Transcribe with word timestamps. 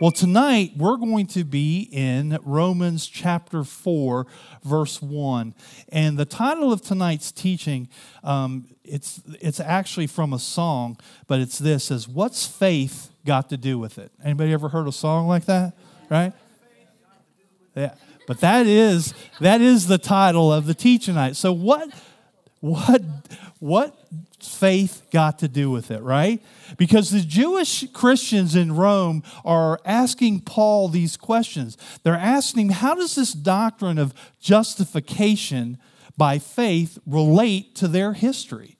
Well, 0.00 0.10
tonight 0.10 0.72
we're 0.78 0.96
going 0.96 1.26
to 1.26 1.44
be 1.44 1.86
in 1.92 2.38
Romans 2.42 3.06
chapter 3.06 3.64
4, 3.64 4.26
verse 4.64 5.02
1. 5.02 5.54
And 5.90 6.16
the 6.16 6.24
title 6.24 6.72
of 6.72 6.80
tonight's 6.80 7.30
teaching, 7.30 7.86
um, 8.24 8.68
it's, 8.82 9.20
it's 9.42 9.60
actually 9.60 10.06
from 10.06 10.32
a 10.32 10.38
song, 10.38 10.96
but 11.26 11.40
it's 11.40 11.58
this 11.58 11.84
says, 11.84 12.08
What's 12.08 12.46
faith 12.46 13.10
got 13.26 13.50
to 13.50 13.58
do 13.58 13.78
with 13.78 13.98
it? 13.98 14.10
Anybody 14.24 14.54
ever 14.54 14.70
heard 14.70 14.88
a 14.88 14.92
song 14.92 15.28
like 15.28 15.44
that? 15.44 15.76
Right? 16.08 16.32
Yeah. 17.76 17.94
But 18.26 18.40
that 18.40 18.66
is 18.66 19.12
that 19.40 19.60
is 19.60 19.86
the 19.86 19.98
title 19.98 20.50
of 20.50 20.64
the 20.64 20.74
teaching 20.74 21.14
tonight. 21.14 21.36
So 21.36 21.52
what 21.52 21.90
what 22.60 23.02
what 23.60 23.94
faith 24.40 25.02
got 25.12 25.38
to 25.38 25.48
do 25.48 25.70
with 25.70 25.90
it, 25.90 26.02
right? 26.02 26.42
Because 26.78 27.10
the 27.10 27.20
Jewish 27.20 27.86
Christians 27.92 28.56
in 28.56 28.74
Rome 28.74 29.22
are 29.44 29.78
asking 29.84 30.40
Paul 30.40 30.88
these 30.88 31.16
questions. 31.16 31.76
They're 32.02 32.14
asking 32.14 32.68
him, 32.68 32.72
how 32.72 32.94
does 32.94 33.14
this 33.14 33.32
doctrine 33.32 33.98
of 33.98 34.14
justification 34.40 35.78
by 36.16 36.38
faith 36.38 36.98
relate 37.06 37.74
to 37.76 37.86
their 37.86 38.14
history? 38.14 38.78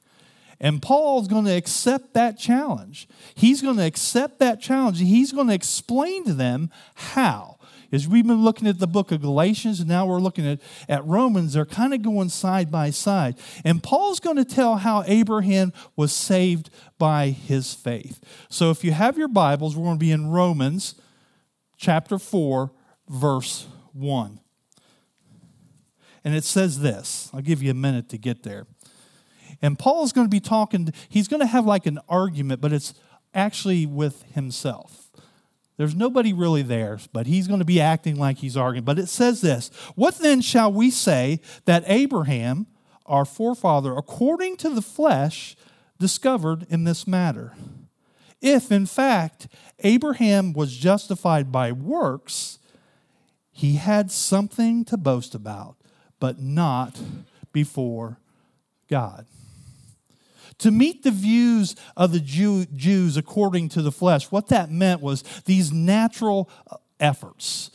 And 0.62 0.82
Paul's 0.82 1.28
going 1.28 1.44
to 1.44 1.56
accept 1.56 2.14
that 2.14 2.38
challenge. 2.38 3.06
He's 3.34 3.62
going 3.62 3.76
to 3.76 3.86
accept 3.86 4.38
that 4.40 4.60
challenge 4.60 5.00
and 5.00 5.08
he's 5.08 5.32
going 5.32 5.48
to 5.48 5.54
explain 5.54 6.24
to 6.24 6.34
them 6.34 6.70
how 6.94 7.58
as 7.92 8.06
we've 8.06 8.26
been 8.26 8.44
looking 8.44 8.68
at 8.68 8.78
the 8.78 8.86
book 8.86 9.12
of 9.12 9.20
Galatians, 9.20 9.80
and 9.80 9.88
now 9.88 10.06
we're 10.06 10.20
looking 10.20 10.46
at, 10.46 10.60
at 10.88 11.04
Romans, 11.04 11.54
they're 11.54 11.64
kind 11.64 11.92
of 11.92 12.02
going 12.02 12.28
side 12.28 12.70
by 12.70 12.90
side. 12.90 13.36
And 13.64 13.82
Paul's 13.82 14.20
going 14.20 14.36
to 14.36 14.44
tell 14.44 14.76
how 14.76 15.02
Abraham 15.06 15.72
was 15.96 16.12
saved 16.12 16.70
by 16.98 17.30
his 17.30 17.74
faith. 17.74 18.20
So 18.48 18.70
if 18.70 18.84
you 18.84 18.92
have 18.92 19.18
your 19.18 19.28
Bibles, 19.28 19.76
we're 19.76 19.84
going 19.84 19.98
to 19.98 20.04
be 20.04 20.12
in 20.12 20.30
Romans 20.30 20.94
chapter 21.76 22.18
4, 22.18 22.70
verse 23.08 23.66
1. 23.92 24.40
And 26.22 26.34
it 26.34 26.44
says 26.44 26.80
this 26.80 27.30
I'll 27.32 27.40
give 27.40 27.62
you 27.62 27.70
a 27.70 27.74
minute 27.74 28.08
to 28.10 28.18
get 28.18 28.42
there. 28.42 28.66
And 29.62 29.78
Paul's 29.78 30.12
going 30.12 30.26
to 30.26 30.30
be 30.30 30.40
talking, 30.40 30.92
he's 31.08 31.28
going 31.28 31.40
to 31.40 31.46
have 31.46 31.66
like 31.66 31.86
an 31.86 31.98
argument, 32.08 32.60
but 32.60 32.72
it's 32.72 32.94
actually 33.34 33.86
with 33.86 34.22
himself. 34.34 35.09
There's 35.80 35.96
nobody 35.96 36.34
really 36.34 36.60
there, 36.60 36.98
but 37.10 37.26
he's 37.26 37.46
going 37.46 37.60
to 37.60 37.64
be 37.64 37.80
acting 37.80 38.16
like 38.16 38.36
he's 38.36 38.54
arguing. 38.54 38.84
But 38.84 38.98
it 38.98 39.06
says 39.06 39.40
this 39.40 39.70
What 39.94 40.18
then 40.18 40.42
shall 40.42 40.70
we 40.70 40.90
say 40.90 41.40
that 41.64 41.84
Abraham, 41.86 42.66
our 43.06 43.24
forefather, 43.24 43.96
according 43.96 44.58
to 44.58 44.68
the 44.68 44.82
flesh, 44.82 45.56
discovered 45.98 46.66
in 46.68 46.84
this 46.84 47.06
matter? 47.06 47.54
If, 48.42 48.70
in 48.70 48.84
fact, 48.84 49.48
Abraham 49.78 50.52
was 50.52 50.76
justified 50.76 51.50
by 51.50 51.72
works, 51.72 52.58
he 53.50 53.76
had 53.76 54.10
something 54.10 54.84
to 54.84 54.98
boast 54.98 55.34
about, 55.34 55.76
but 56.18 56.38
not 56.38 57.00
before 57.54 58.18
God 58.86 59.24
to 60.60 60.70
meet 60.70 61.02
the 61.02 61.10
views 61.10 61.74
of 61.96 62.12
the 62.12 62.20
Jew, 62.20 62.66
Jews 62.66 63.16
according 63.16 63.70
to 63.70 63.82
the 63.82 63.92
flesh. 63.92 64.30
What 64.30 64.48
that 64.48 64.70
meant 64.70 65.00
was 65.00 65.22
these 65.44 65.72
natural 65.72 66.48
uh, 66.70 66.76
efforts. 66.98 67.70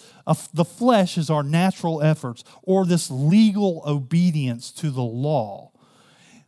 The 0.53 0.65
flesh 0.65 1.17
is 1.17 1.29
our 1.29 1.43
natural 1.43 2.01
efforts, 2.01 2.43
or 2.63 2.85
this 2.85 3.11
legal 3.11 3.83
obedience 3.85 4.71
to 4.73 4.89
the 4.89 5.03
law. 5.03 5.71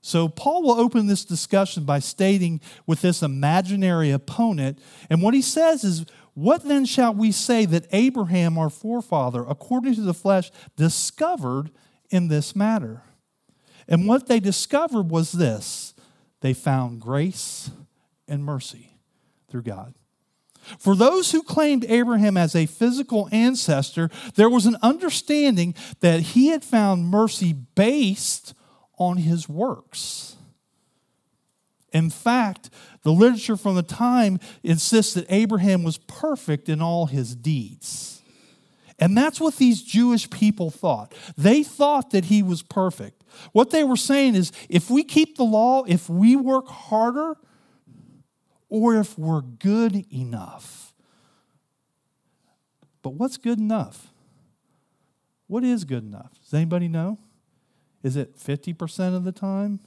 So, 0.02 0.30
Paul 0.30 0.64
will 0.64 0.80
open 0.80 1.08
this 1.08 1.26
discussion 1.26 1.84
by 1.84 2.00
stating 2.00 2.62
with 2.86 3.02
this 3.02 3.22
imaginary 3.22 4.12
opponent, 4.12 4.80
and 5.10 5.22
what 5.22 5.34
he 5.34 5.42
says 5.42 5.84
is, 5.84 6.06
What 6.34 6.64
then 6.64 6.86
shall 6.86 7.14
we 7.14 7.32
say 7.32 7.66
that 7.66 7.88
Abraham, 7.92 8.58
our 8.58 8.70
forefather, 8.70 9.44
according 9.48 9.96
to 9.96 10.02
the 10.02 10.14
flesh, 10.14 10.50
discovered 10.76 11.72
in 12.10 12.30
this 12.30 12.56
matter? 12.56 13.02
And 13.88 14.08
what 14.08 14.28
they 14.28 14.40
discovered 14.40 15.10
was 15.12 15.34
this 15.34 15.94
they 16.42 16.54
found 16.54 17.02
grace 17.02 17.72
and 18.28 18.44
mercy 18.44 18.92
through 19.50 19.64
God. 19.64 19.94
For 20.78 20.96
those 20.96 21.32
who 21.32 21.44
claimed 21.44 21.86
Abraham 21.88 22.36
as 22.36 22.56
a 22.56 22.66
physical 22.66 23.30
ancestor, 23.32 24.10
there 24.36 24.50
was 24.50 24.66
an 24.66 24.76
understanding 24.82 25.76
that 26.02 26.20
he 26.20 26.48
had 26.48 26.64
found 26.64 27.08
mercy 27.08 27.54
based 27.54 28.54
on 29.00 29.18
his 29.18 29.48
works. 29.48 30.36
In 31.94 32.10
fact, 32.10 32.70
the 33.04 33.12
literature 33.12 33.56
from 33.56 33.76
the 33.76 33.84
time 33.84 34.40
insists 34.62 35.14
that 35.14 35.26
Abraham 35.30 35.84
was 35.84 35.98
perfect 35.98 36.68
in 36.68 36.82
all 36.82 37.06
his 37.06 37.36
deeds. 37.36 38.22
And 39.00 39.16
that's 39.16 39.40
what 39.40 39.56
these 39.56 39.82
Jewish 39.82 40.30
people 40.30 40.70
thought. 40.70 41.14
They 41.38 41.64
thought 41.64 42.12
that 42.12 42.26
he 42.26 42.44
was 42.44 42.62
perfect. 42.62 43.17
What 43.52 43.72
they 43.72 43.84
were 43.84 43.98
saying 43.98 44.36
is 44.36 44.52
if 44.70 44.90
we 44.90 45.04
keep 45.04 45.38
the 45.38 45.44
law, 45.44 45.84
if 45.88 46.10
we 46.10 46.36
work 46.36 46.68
harder, 46.68 47.36
or 48.70 48.96
if 48.96 49.18
we're 49.18 49.42
good 49.42 50.06
enough. 50.14 50.94
But 53.02 53.12
what's 53.12 53.38
good 53.38 53.60
enough? 53.60 54.08
What 55.48 55.64
is 55.64 55.86
good 55.86 56.04
enough? 56.04 56.32
Does 56.44 56.54
anybody 56.54 56.88
know? 56.88 57.18
Is 58.04 58.16
it 58.16 58.38
50% 58.38 59.16
of 59.16 59.24
the 59.24 59.32
time? 59.32 59.80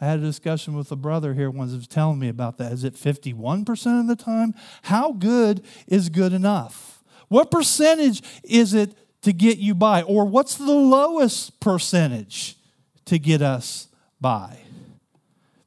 I 0.00 0.06
had 0.06 0.20
a 0.20 0.22
discussion 0.22 0.74
with 0.74 0.90
a 0.92 0.96
brother 0.96 1.34
here 1.34 1.50
once 1.50 1.72
who 1.72 1.78
was 1.78 1.88
telling 1.88 2.18
me 2.18 2.28
about 2.28 2.58
that. 2.58 2.72
Is 2.72 2.84
it 2.84 2.94
51% 2.94 4.00
of 4.00 4.06
the 4.06 4.16
time? 4.16 4.54
How 4.82 5.12
good 5.12 5.64
is 5.86 6.08
good 6.08 6.32
enough? 6.32 7.02
What 7.28 7.50
percentage 7.50 8.22
is 8.44 8.74
it 8.74 8.96
to 9.22 9.32
get 9.32 9.58
you 9.58 9.74
by? 9.74 10.02
Or 10.02 10.24
what's 10.24 10.54
the 10.54 10.72
lowest 10.72 11.58
percentage? 11.60 12.57
To 13.08 13.18
get 13.18 13.42
us 13.42 13.88
by. 14.20 14.58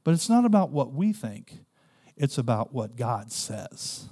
But 0.04 0.14
it's 0.14 0.30
not 0.30 0.46
about 0.46 0.72
what 0.72 0.94
we 0.94 1.14
think, 1.14 1.60
it's 2.16 2.38
about 2.38 2.74
what 2.74 2.96
God 2.96 3.32
says. 3.32 4.08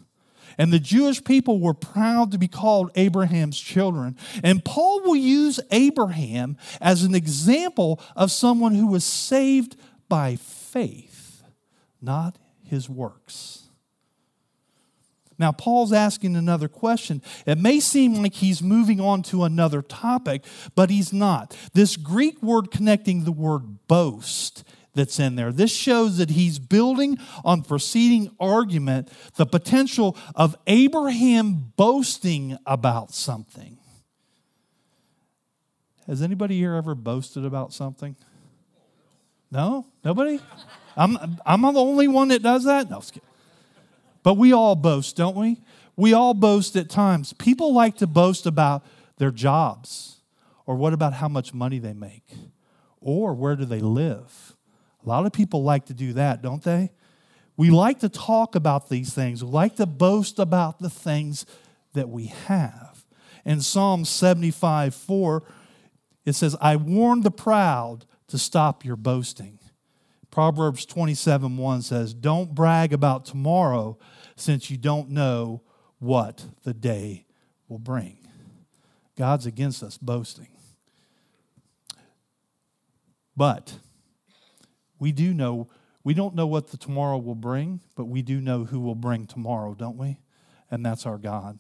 And 0.58 0.74
the 0.74 0.80
Jewish 0.80 1.24
people 1.24 1.60
were 1.60 1.74
proud 1.74 2.32
to 2.32 2.38
be 2.38 2.48
called 2.48 2.92
Abraham's 2.96 3.60
children. 3.60 4.18
And 4.44 4.66
Paul 4.66 5.02
will 5.04 5.16
use 5.16 5.60
Abraham 5.72 6.58
as 6.82 7.04
an 7.04 7.16
example 7.16 8.02
of 8.16 8.32
someone 8.32 8.74
who 8.76 8.88
was 8.88 9.04
saved 9.04 9.76
by 10.10 10.36
faith, 10.36 11.44
not 12.02 12.38
his 12.64 12.90
works. 12.90 13.59
Now, 15.40 15.54
Paul's 15.54 15.94
asking 15.94 16.36
another 16.36 16.68
question. 16.68 17.24
It 17.46 17.58
may 17.58 17.80
seem 17.80 18.16
like 18.16 18.36
he's 18.36 18.62
moving 18.62 19.00
on 19.00 19.24
to 19.24 19.46
another 19.46 19.82
topic, 19.82 20.44
but 20.76 20.90
he's 20.90 21.14
not. 21.14 21.58
This 21.74 21.96
Greek 21.96 22.44
word 22.44 22.70
connecting 22.72 23.24
the 23.24 23.32
word 23.32 23.88
boast 23.88 24.66
that's 24.94 25.18
in 25.18 25.36
there. 25.36 25.54
This 25.54 25.74
shows 25.74 26.18
that 26.18 26.32
he's 26.32 26.60
building 26.60 27.18
on 27.46 27.62
preceding 27.62 28.36
argument 28.38 29.10
the 29.36 29.46
potential 29.46 30.18
of 30.36 30.58
Abraham 30.68 31.72
boasting 31.78 32.58
about 32.66 33.14
something. 33.14 33.78
Has 36.06 36.22
anybody 36.22 36.58
here 36.58 36.74
ever 36.74 36.96
boasted 36.96 37.46
about 37.46 37.72
something? 37.72 38.18
No? 39.52 39.86
Nobody? 40.04 40.40
I'm, 40.98 41.40
I'm 41.46 41.62
the 41.62 41.80
only 41.80 42.08
one 42.10 42.28
that 42.30 42.42
does 42.42 42.66
that? 42.66 42.90
No, 42.90 43.02
but 44.24 44.36
we 44.36 44.54
all 44.54 44.76
boast, 44.76 45.16
don't 45.16 45.36
we? 45.36 45.62
We 45.96 46.14
all 46.14 46.34
boast 46.34 46.76
at 46.76 46.90
times. 46.90 47.34
People 47.34 47.74
like 47.74 47.98
to 47.98 48.08
boast 48.08 48.46
about 48.46 48.86
their 49.18 49.32
jobs, 49.32 50.22
or 50.66 50.76
what 50.76 50.94
about 50.94 51.14
how 51.14 51.28
much 51.28 51.54
money 51.54 51.80
they 51.80 51.94
make, 51.94 52.30
or 53.02 53.34
where 53.34 53.56
do 53.56 53.66
they 53.66 53.82
live. 53.82 54.56
A 55.06 55.10
lot 55.10 55.26
of 55.26 55.34
people 55.34 55.64
like 55.64 55.86
to 55.86 55.94
do 55.94 56.14
that, 56.14 56.42
don't 56.42 56.64
they? 56.64 56.92
We 57.58 57.70
like 57.70 58.00
to 58.00 58.10
talk 58.10 58.56
about 58.56 58.88
these 58.88 59.14
things. 59.14 59.44
We 59.44 59.52
like 59.52 59.76
to 59.76 59.86
boast 59.86 60.40
about 60.40 60.80
the 60.80 60.90
things 60.90 61.46
that 61.94 62.08
we 62.08 62.28
have. 62.28 63.06
In 63.44 63.62
Psalm 63.62 64.06
75 64.06 64.96
4, 64.96 65.44
it 66.26 66.34
says, 66.34 66.56
I 66.62 66.76
warn 66.78 67.22
the 67.22 67.32
proud 67.32 68.06
to 68.28 68.38
stop 68.38 68.86
your 68.86 68.96
boasting. 68.96 69.60
Proverbs 70.32 70.86
27 70.86 71.58
1 71.58 71.82
says, 71.82 72.14
Don't 72.14 72.54
brag 72.54 72.94
about 72.94 73.26
tomorrow 73.26 73.98
since 74.40 74.70
you 74.70 74.78
don't 74.78 75.10
know 75.10 75.62
what 76.00 76.46
the 76.64 76.74
day 76.74 77.26
will 77.68 77.80
bring. 77.80 78.18
God's 79.18 79.46
against 79.46 79.84
us 79.84 79.98
boasting. 79.98 80.48
But 83.36 83.76
we 84.98 85.12
do 85.12 85.34
know, 85.34 85.70
we 86.04 86.14
don't 86.14 86.36
know 86.36 86.48
what 86.48 86.68
the 86.68 86.78
tomorrow 86.78 87.18
will 87.18 87.36
bring, 87.36 87.82
but 87.96 88.06
we 88.06 88.22
do 88.22 88.42
know 88.42 88.66
who 88.66 88.80
will 88.80 88.96
bring 88.96 89.26
tomorrow, 89.26 89.74
don't 89.74 89.98
we? 89.98 90.20
And 90.72 90.86
that's 90.86 91.06
our 91.06 91.18
God. 91.18 91.60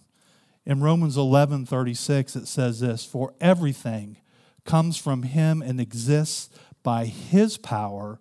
In 0.66 0.82
Romans 0.82 1.18
11 1.18 1.66
36, 1.66 2.36
it 2.36 2.48
says 2.48 2.80
this 2.80 3.06
For 3.06 3.34
everything 3.40 4.18
comes 4.66 4.98
from 4.98 5.24
him 5.24 5.62
and 5.62 5.80
exists 5.80 6.50
by 6.84 7.06
his 7.06 7.58
power 7.58 8.20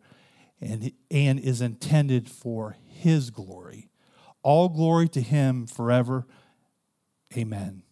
and, 0.61 0.93
and 1.11 1.39
is 1.39 1.61
intended 1.61 2.29
for 2.29 2.77
his 2.87 3.31
glory. 3.31 3.91
All 4.43 4.69
glory 4.69 5.09
to 5.11 5.21
him 5.21 5.67
forever 5.67 6.27
Amen. 7.37 7.83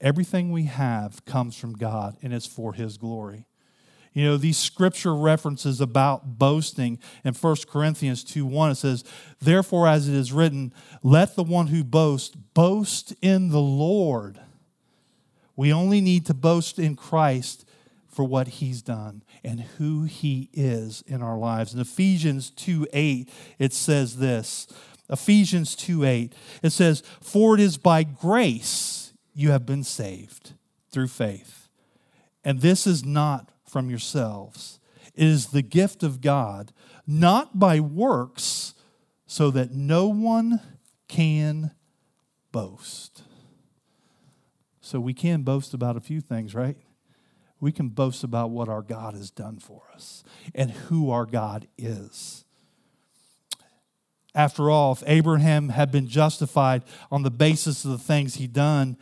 Everything 0.00 0.50
we 0.50 0.64
have 0.64 1.24
comes 1.24 1.56
from 1.56 1.74
God 1.74 2.16
and 2.22 2.32
it's 2.32 2.46
for 2.46 2.72
His 2.72 2.96
glory. 2.96 3.46
You 4.12 4.24
know, 4.24 4.36
these 4.36 4.58
scripture 4.58 5.14
references 5.14 5.80
about 5.80 6.38
boasting 6.38 6.98
in 7.24 7.32
1 7.32 7.56
Corinthians 7.68 8.24
2 8.24 8.44
1, 8.44 8.72
it 8.72 8.74
says, 8.74 9.04
Therefore, 9.40 9.88
as 9.88 10.08
it 10.08 10.14
is 10.14 10.32
written, 10.32 10.74
let 11.02 11.34
the 11.34 11.44
one 11.44 11.68
who 11.68 11.82
boasts 11.82 12.36
boast 12.36 13.14
in 13.22 13.50
the 13.50 13.60
Lord. 13.60 14.38
We 15.56 15.72
only 15.72 16.00
need 16.00 16.26
to 16.26 16.34
boast 16.34 16.78
in 16.78 16.94
Christ 16.94 17.66
for 18.06 18.24
what 18.24 18.48
he's 18.48 18.82
done 18.82 19.22
and 19.42 19.60
who 19.78 20.02
he 20.02 20.50
is 20.52 21.02
in 21.06 21.22
our 21.22 21.38
lives. 21.38 21.72
In 21.72 21.80
Ephesians 21.80 22.50
2 22.50 22.88
8, 22.92 23.30
it 23.58 23.72
says 23.72 24.18
this 24.18 24.66
Ephesians 25.12 25.76
2 25.76 26.04
8, 26.04 26.34
it 26.62 26.70
says, 26.70 27.02
For 27.20 27.54
it 27.54 27.60
is 27.60 27.76
by 27.78 28.02
grace 28.02 29.12
you 29.34 29.50
have 29.50 29.66
been 29.66 29.84
saved 29.84 30.54
through 30.90 31.08
faith. 31.08 31.68
And 32.44 32.60
this 32.60 32.86
is 32.86 33.04
not 33.04 33.52
from 33.68 33.88
yourselves, 33.88 34.80
it 35.14 35.26
is 35.26 35.48
the 35.48 35.62
gift 35.62 36.02
of 36.02 36.20
God, 36.20 36.72
not 37.06 37.58
by 37.58 37.78
works, 37.78 38.74
so 39.26 39.50
that 39.50 39.72
no 39.72 40.08
one 40.08 40.60
can 41.08 41.72
boast. 42.50 43.22
So 44.80 44.98
we 44.98 45.14
can 45.14 45.42
boast 45.42 45.74
about 45.74 45.96
a 45.96 46.00
few 46.00 46.20
things, 46.20 46.54
right? 46.54 46.76
we 47.62 47.70
can 47.70 47.88
boast 47.90 48.24
about 48.24 48.50
what 48.50 48.68
our 48.68 48.82
God 48.82 49.14
has 49.14 49.30
done 49.30 49.60
for 49.60 49.82
us 49.94 50.24
and 50.52 50.72
who 50.72 51.10
our 51.10 51.24
God 51.24 51.68
is. 51.78 52.41
After 54.34 54.70
all, 54.70 54.92
if 54.92 55.02
Abraham 55.06 55.68
had 55.68 55.90
been 55.90 56.08
justified 56.08 56.82
on 57.10 57.22
the 57.22 57.30
basis 57.30 57.84
of 57.84 57.90
the 57.90 57.98
things 57.98 58.36
he'd 58.36 58.52
done, 58.52 58.96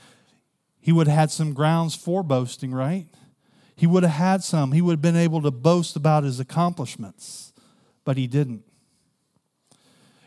he 0.81 0.93
would 0.93 1.07
have 1.07 1.17
had 1.17 1.31
some 1.31 1.53
grounds 1.53 1.95
for 1.95 2.23
boasting, 2.23 2.73
right? 2.73 3.07
He 3.77 3.87
would 3.87 4.03
have 4.03 4.13
had 4.13 4.43
some. 4.43 4.73
He 4.73 4.83
would 4.83 4.93
have 4.93 5.03
been 5.03 5.17
able 5.17 5.41
to 5.43 5.51
boast 5.51 5.95
about 5.95 6.25
his 6.25 6.41
accomplishments, 6.41 7.53
but 8.05 8.17
he 8.17 8.27
didn't. 8.27 8.65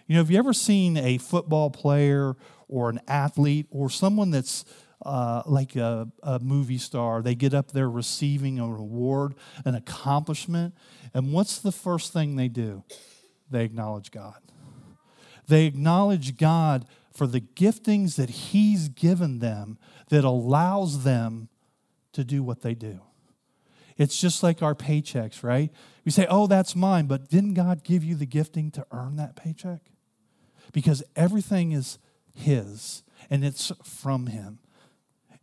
You 0.08 0.16
know, 0.16 0.22
have 0.22 0.32
you 0.32 0.38
ever 0.38 0.54
seen 0.54 0.98
a 0.98 1.18
football 1.18 1.70
player 1.70 2.36
or 2.68 2.90
an 2.90 3.00
athlete 3.08 3.68
or 3.70 3.90
someone 3.90 4.32
that's 4.32 4.66
uh, 5.06 5.44
like 5.46 5.76
a, 5.76 6.08
a, 6.22 6.40
movie 6.40 6.78
star. 6.78 7.22
They 7.22 7.36
get 7.36 7.54
up 7.54 7.72
there 7.72 7.90
receiving 7.90 8.60
a 8.60 8.68
reward, 8.68 9.36
an 9.66 9.76
accomplishment. 9.76 10.74
And 11.14 11.34
what's 11.34 11.60
the 11.60 11.74
first 11.74 12.14
thing 12.14 12.36
they 12.36 12.48
do? 12.48 12.84
They 13.52 13.66
acknowledge 13.66 14.12
God. 14.12 14.36
They 15.48 15.66
acknowledge 15.66 16.38
God 16.38 16.86
for 17.12 17.28
the 17.28 17.42
giftings 17.42 18.16
that 18.16 18.30
He's 18.30 18.90
given 18.90 19.40
them 19.40 19.78
that 20.10 20.24
allows 20.24 21.04
them 21.04 21.50
to 22.14 22.24
do 22.24 22.44
what 22.44 22.62
they 22.62 22.74
do. 22.74 23.02
It's 23.98 24.20
just 24.20 24.42
like 24.42 24.62
our 24.62 24.76
paychecks, 24.76 25.44
right? 25.44 25.72
We 26.04 26.12
say, 26.12 26.26
oh, 26.30 26.48
that's 26.48 26.76
mine, 26.76 27.06
but 27.06 27.30
didn't 27.30 27.54
God 27.54 27.84
give 27.84 28.04
you 28.04 28.16
the 28.16 28.26
gifting 28.26 28.72
to 28.72 28.86
earn 28.92 29.18
that 29.18 29.36
paycheck? 29.36 29.82
Because 30.72 31.04
everything 31.16 31.72
is 31.72 32.00
His 32.34 33.04
and 33.30 33.44
it's 33.46 33.72
from 33.84 34.28
Him. 34.28 34.60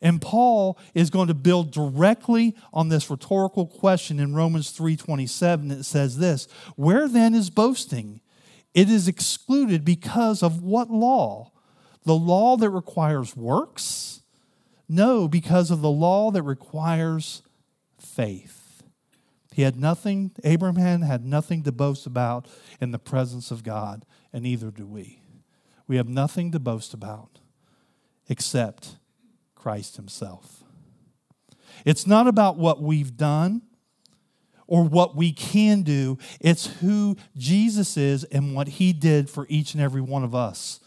And 0.03 0.21
Paul 0.21 0.79
is 0.95 1.11
going 1.11 1.29
to 1.29 1.35
build 1.35 1.73
directly 1.73 2.57
on 2.73 2.89
this 2.89 3.11
rhetorical 3.11 3.67
question 3.67 4.19
in 4.19 4.35
Romans 4.35 4.73
3:27 4.73 5.71
it 5.71 5.85
says 5.85 6.17
this, 6.17 6.49
"Where 6.75 7.07
then 7.07 7.35
is 7.35 7.51
boasting? 7.51 8.23
It 8.75 8.89
is 8.89 9.09
excluded 9.09 9.85
because 9.85 10.43
of 10.43 10.63
what 10.63 10.91
law? 10.91 11.53
The 12.05 12.15
law 12.15 12.57
that 12.57 12.71
requires 12.71 13.37
works? 13.37 14.23
No, 14.89 15.29
because 15.29 15.71
of 15.71 15.81
the 15.81 15.91
law 15.91 16.31
that 16.31 16.43
requires 16.43 17.43
faith." 17.99 18.83
He 19.53 19.63
had 19.63 19.77
nothing 19.77 20.31
Abraham 20.45 21.03
had 21.03 21.25
nothing 21.25 21.63
to 21.65 21.73
boast 21.73 22.07
about 22.07 22.47
in 22.81 22.93
the 22.93 22.99
presence 22.99 23.51
of 23.51 23.65
God, 23.65 24.07
and 24.33 24.45
neither 24.45 24.71
do 24.71 24.87
we. 24.87 25.23
We 25.87 25.97
have 25.97 26.09
nothing 26.09 26.53
to 26.53 26.61
boast 26.61 26.95
about 26.95 27.41
except 28.29 28.97
Christ 29.57 29.97
Himself. 29.97 30.63
It's 31.85 32.07
not 32.07 32.29
about 32.29 32.57
what 32.57 32.81
we've 32.81 33.17
done 33.17 33.63
or 34.71 34.85
what 34.85 35.17
we 35.17 35.33
can 35.33 35.83
do, 35.83 36.17
it's 36.41 36.67
who 36.81 37.17
Jesus 37.37 37.97
is 37.97 38.23
and 38.25 38.55
what 38.55 38.69
He 38.69 38.93
did 38.93 39.29
for 39.29 39.45
each 39.51 39.75
and 39.75 39.83
every 39.83 40.01
one 40.01 40.23
of 40.23 40.33
us 40.33 40.79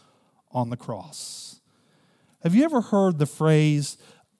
on 0.50 0.70
the 0.70 0.76
cross. 0.76 1.60
Have 2.42 2.54
you 2.54 2.64
ever 2.64 2.80
heard 2.80 3.18
the 3.18 3.26
phrase, 3.26 3.98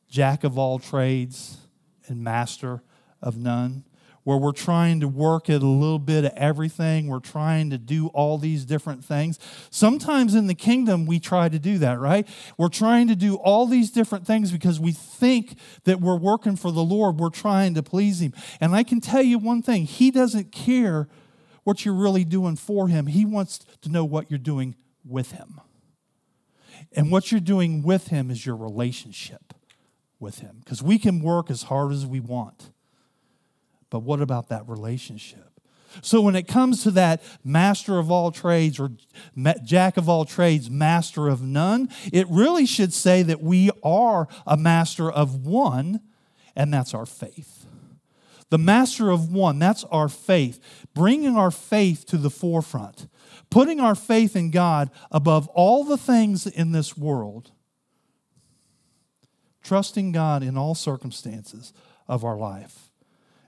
jack 0.08 0.44
of 0.44 0.58
all 0.58 0.78
trades 0.78 1.58
and 2.06 2.24
master 2.24 2.82
of 3.20 3.36
none? 3.36 3.84
Where 4.24 4.38
we're 4.38 4.52
trying 4.52 5.00
to 5.00 5.08
work 5.08 5.48
at 5.48 5.62
a 5.62 5.66
little 5.66 5.98
bit 5.98 6.24
of 6.24 6.32
everything. 6.34 7.06
We're 7.06 7.20
trying 7.20 7.70
to 7.70 7.78
do 7.78 8.08
all 8.08 8.38
these 8.38 8.64
different 8.64 9.04
things. 9.04 9.38
Sometimes 9.70 10.34
in 10.34 10.46
the 10.46 10.54
kingdom, 10.54 11.06
we 11.06 11.20
try 11.20 11.48
to 11.48 11.58
do 11.58 11.78
that, 11.78 12.00
right? 12.00 12.26
We're 12.58 12.68
trying 12.68 13.08
to 13.08 13.16
do 13.16 13.36
all 13.36 13.66
these 13.66 13.90
different 13.90 14.26
things 14.26 14.50
because 14.50 14.80
we 14.80 14.92
think 14.92 15.58
that 15.84 16.00
we're 16.00 16.16
working 16.16 16.56
for 16.56 16.72
the 16.72 16.82
Lord. 16.82 17.20
We're 17.20 17.28
trying 17.28 17.74
to 17.74 17.82
please 17.82 18.20
Him. 18.20 18.32
And 18.60 18.74
I 18.74 18.82
can 18.82 19.00
tell 19.00 19.22
you 19.22 19.38
one 19.38 19.62
thing 19.62 19.84
He 19.84 20.10
doesn't 20.10 20.50
care 20.52 21.06
what 21.62 21.84
you're 21.84 21.94
really 21.94 22.24
doing 22.24 22.56
for 22.56 22.88
Him, 22.88 23.06
He 23.06 23.24
wants 23.24 23.60
to 23.82 23.90
know 23.90 24.04
what 24.04 24.30
you're 24.30 24.38
doing 24.38 24.74
with 25.04 25.32
Him. 25.32 25.60
And 26.96 27.10
what 27.10 27.30
you're 27.30 27.40
doing 27.40 27.82
with 27.82 28.08
Him 28.08 28.30
is 28.30 28.46
your 28.46 28.56
relationship 28.56 29.52
with 30.18 30.38
Him. 30.38 30.60
Because 30.64 30.82
we 30.82 30.98
can 30.98 31.20
work 31.20 31.50
as 31.50 31.64
hard 31.64 31.92
as 31.92 32.06
we 32.06 32.20
want. 32.20 32.70
But 33.94 34.02
what 34.02 34.20
about 34.20 34.48
that 34.48 34.68
relationship? 34.68 35.60
So 36.02 36.20
when 36.20 36.34
it 36.34 36.48
comes 36.48 36.82
to 36.82 36.90
that 36.90 37.22
master 37.44 37.96
of 38.00 38.10
all 38.10 38.32
trades 38.32 38.80
or 38.80 38.90
jack 39.62 39.96
of 39.96 40.08
all 40.08 40.24
trades, 40.24 40.68
master 40.68 41.28
of 41.28 41.42
none, 41.42 41.88
it 42.12 42.26
really 42.28 42.66
should 42.66 42.92
say 42.92 43.22
that 43.22 43.40
we 43.40 43.70
are 43.84 44.26
a 44.48 44.56
master 44.56 45.08
of 45.08 45.46
one, 45.46 46.00
and 46.56 46.74
that's 46.74 46.92
our 46.92 47.06
faith. 47.06 47.66
The 48.50 48.58
master 48.58 49.10
of 49.10 49.32
one, 49.32 49.60
that's 49.60 49.84
our 49.84 50.08
faith, 50.08 50.58
bringing 50.92 51.36
our 51.36 51.52
faith 51.52 52.04
to 52.06 52.16
the 52.16 52.30
forefront, 52.30 53.06
putting 53.48 53.78
our 53.78 53.94
faith 53.94 54.34
in 54.34 54.50
God 54.50 54.90
above 55.12 55.46
all 55.50 55.84
the 55.84 55.96
things 55.96 56.48
in 56.48 56.72
this 56.72 56.98
world, 56.98 57.52
trusting 59.62 60.10
God 60.10 60.42
in 60.42 60.58
all 60.58 60.74
circumstances 60.74 61.72
of 62.08 62.24
our 62.24 62.36
life. 62.36 62.90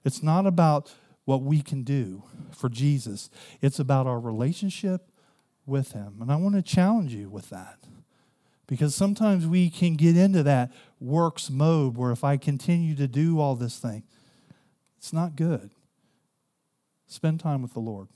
It's 0.06 0.22
not 0.22 0.46
about 0.46 0.94
what 1.24 1.42
we 1.42 1.60
can 1.60 1.82
do 1.82 2.22
for 2.52 2.68
Jesus, 2.68 3.28
it's 3.60 3.80
about 3.80 4.06
our 4.06 4.20
relationship 4.20 5.10
with 5.66 5.92
Him. 5.92 6.18
And 6.20 6.30
I 6.30 6.36
want 6.36 6.54
to 6.54 6.62
challenge 6.62 7.12
you 7.12 7.28
with 7.28 7.50
that. 7.50 7.78
Because 8.68 8.94
sometimes 8.94 9.46
we 9.48 9.68
can 9.68 9.94
get 9.94 10.16
into 10.16 10.44
that 10.44 10.72
works 11.00 11.50
mode 11.50 11.96
where 11.96 12.12
if 12.12 12.22
I 12.22 12.36
continue 12.36 12.94
to 12.94 13.08
do 13.08 13.40
all 13.40 13.56
this 13.56 13.78
thing, 13.78 14.04
it's 14.96 15.12
not 15.12 15.34
good. 15.34 15.70
Spend 17.08 17.40
time 17.40 17.62
with 17.62 17.74
the 17.74 17.80
Lord. 17.80 18.06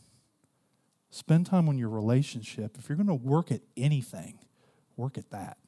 Spend 1.11 1.47
time 1.47 1.69
on 1.69 1.77
your 1.77 1.89
relationship. 1.89 2.77
If 2.79 2.89
you're 2.89 2.97
going 2.97 3.09
to 3.09 3.15
work 3.15 3.51
at 3.51 3.63
anything, 3.77 4.39
work 4.97 5.19
at 5.19 5.31
that. 5.31 5.59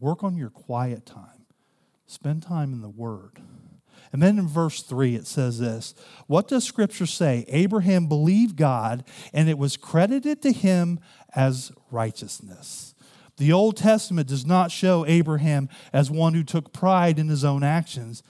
Work 0.00 0.24
on 0.24 0.36
your 0.36 0.50
quiet 0.50 1.04
time. 1.04 1.44
Spend 2.06 2.42
time 2.42 2.72
in 2.72 2.80
the 2.80 2.88
Word. 2.88 3.40
And 4.12 4.22
then 4.22 4.38
in 4.38 4.46
verse 4.46 4.82
3, 4.82 5.14
it 5.14 5.26
says 5.26 5.58
this 5.58 5.94
What 6.26 6.48
does 6.48 6.64
Scripture 6.64 7.06
say? 7.06 7.44
Abraham 7.48 8.06
believed 8.06 8.56
God, 8.56 9.04
and 9.32 9.48
it 9.48 9.58
was 9.58 9.76
credited 9.76 10.42
to 10.42 10.52
him 10.52 11.00
as 11.34 11.72
righteousness. 11.90 12.94
The 13.36 13.52
Old 13.52 13.76
Testament 13.76 14.28
does 14.28 14.46
not 14.46 14.70
show 14.70 15.04
Abraham 15.06 15.68
as 15.92 16.10
one 16.10 16.34
who 16.34 16.42
took 16.42 16.72
pride 16.72 17.18
in 17.18 17.28
his 17.28 17.44
own 17.44 17.62
actions. 17.62 18.22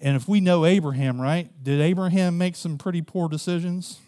And 0.00 0.16
if 0.16 0.26
we 0.26 0.40
know 0.40 0.64
Abraham, 0.64 1.20
right, 1.20 1.50
did 1.62 1.80
Abraham 1.80 2.38
make 2.38 2.56
some 2.56 2.78
pretty 2.78 3.02
poor 3.02 3.28
decisions? 3.28 4.00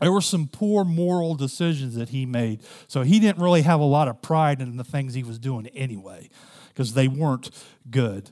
There 0.00 0.12
were 0.12 0.20
some 0.20 0.48
poor 0.48 0.84
moral 0.84 1.36
decisions 1.36 1.94
that 1.94 2.08
he 2.08 2.26
made. 2.26 2.62
So 2.88 3.02
he 3.02 3.20
didn't 3.20 3.40
really 3.40 3.62
have 3.62 3.78
a 3.78 3.84
lot 3.84 4.08
of 4.08 4.20
pride 4.20 4.60
in 4.60 4.76
the 4.76 4.84
things 4.84 5.14
he 5.14 5.22
was 5.22 5.38
doing 5.38 5.68
anyway, 5.68 6.28
because 6.68 6.94
they 6.94 7.06
weren't 7.06 7.50
good. 7.88 8.30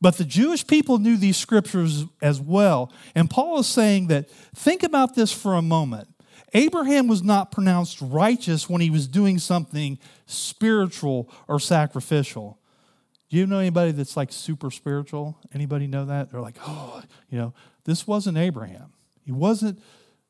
But 0.00 0.16
the 0.16 0.24
Jewish 0.24 0.66
people 0.66 0.98
knew 0.98 1.16
these 1.16 1.36
scriptures 1.36 2.04
as 2.22 2.40
well. 2.40 2.92
And 3.14 3.28
Paul 3.28 3.58
is 3.58 3.66
saying 3.66 4.08
that 4.08 4.30
think 4.54 4.82
about 4.82 5.14
this 5.14 5.32
for 5.32 5.54
a 5.54 5.62
moment. 5.62 6.08
Abraham 6.54 7.08
was 7.08 7.22
not 7.22 7.52
pronounced 7.52 8.00
righteous 8.00 8.68
when 8.68 8.80
he 8.80 8.90
was 8.90 9.06
doing 9.06 9.38
something 9.38 9.98
spiritual 10.26 11.30
or 11.46 11.60
sacrificial. 11.60 12.58
Do 13.28 13.36
you 13.36 13.46
know 13.46 13.58
anybody 13.58 13.92
that's 13.92 14.16
like 14.16 14.32
super 14.32 14.70
spiritual? 14.70 15.36
Anybody 15.52 15.86
know 15.86 16.06
that? 16.06 16.30
They're 16.30 16.40
like, 16.40 16.56
oh, 16.66 17.02
you 17.28 17.38
know, 17.38 17.52
this 17.84 18.06
wasn't 18.06 18.38
Abraham. 18.38 18.92
He 19.22 19.32
wasn't 19.32 19.80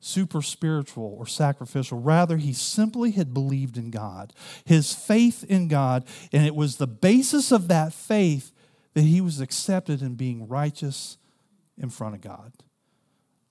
super 0.00 0.42
spiritual 0.42 1.14
or 1.18 1.26
sacrificial. 1.26 2.00
Rather, 2.00 2.36
he 2.36 2.52
simply 2.52 3.12
had 3.12 3.32
believed 3.34 3.76
in 3.76 3.90
God, 3.90 4.32
his 4.64 4.92
faith 4.92 5.44
in 5.44 5.68
God, 5.68 6.04
and 6.32 6.44
it 6.46 6.56
was 6.56 6.76
the 6.76 6.86
basis 6.86 7.52
of 7.52 7.68
that 7.68 7.92
faith 7.92 8.52
that 8.98 9.04
he 9.04 9.20
was 9.20 9.40
accepted 9.40 10.02
in 10.02 10.16
being 10.16 10.48
righteous 10.48 11.18
in 11.76 11.88
front 11.88 12.16
of 12.16 12.20
God. 12.20 12.52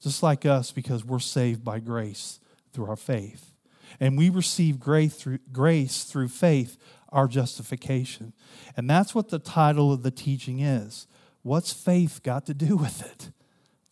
Just 0.01 0.21
like 0.21 0.45
us, 0.45 0.73
because 0.73 1.05
we're 1.05 1.19
saved 1.19 1.63
by 1.63 1.79
grace 1.79 2.41
through 2.73 2.89
our 2.89 2.97
faith. 2.97 3.53
And 3.97 4.17
we 4.17 4.29
receive 4.29 4.77
grace 4.77 5.15
through, 5.15 5.39
grace 5.53 6.03
through 6.03 6.27
faith, 6.27 6.77
our 7.13 7.29
justification. 7.29 8.33
And 8.75 8.89
that's 8.89 9.15
what 9.15 9.29
the 9.29 9.39
title 9.39 9.93
of 9.93 10.03
the 10.03 10.11
teaching 10.11 10.59
is. 10.59 11.07
What's 11.43 11.71
faith 11.71 12.23
got 12.23 12.45
to 12.47 12.53
do 12.53 12.75
with 12.75 13.01
it? 13.09 13.31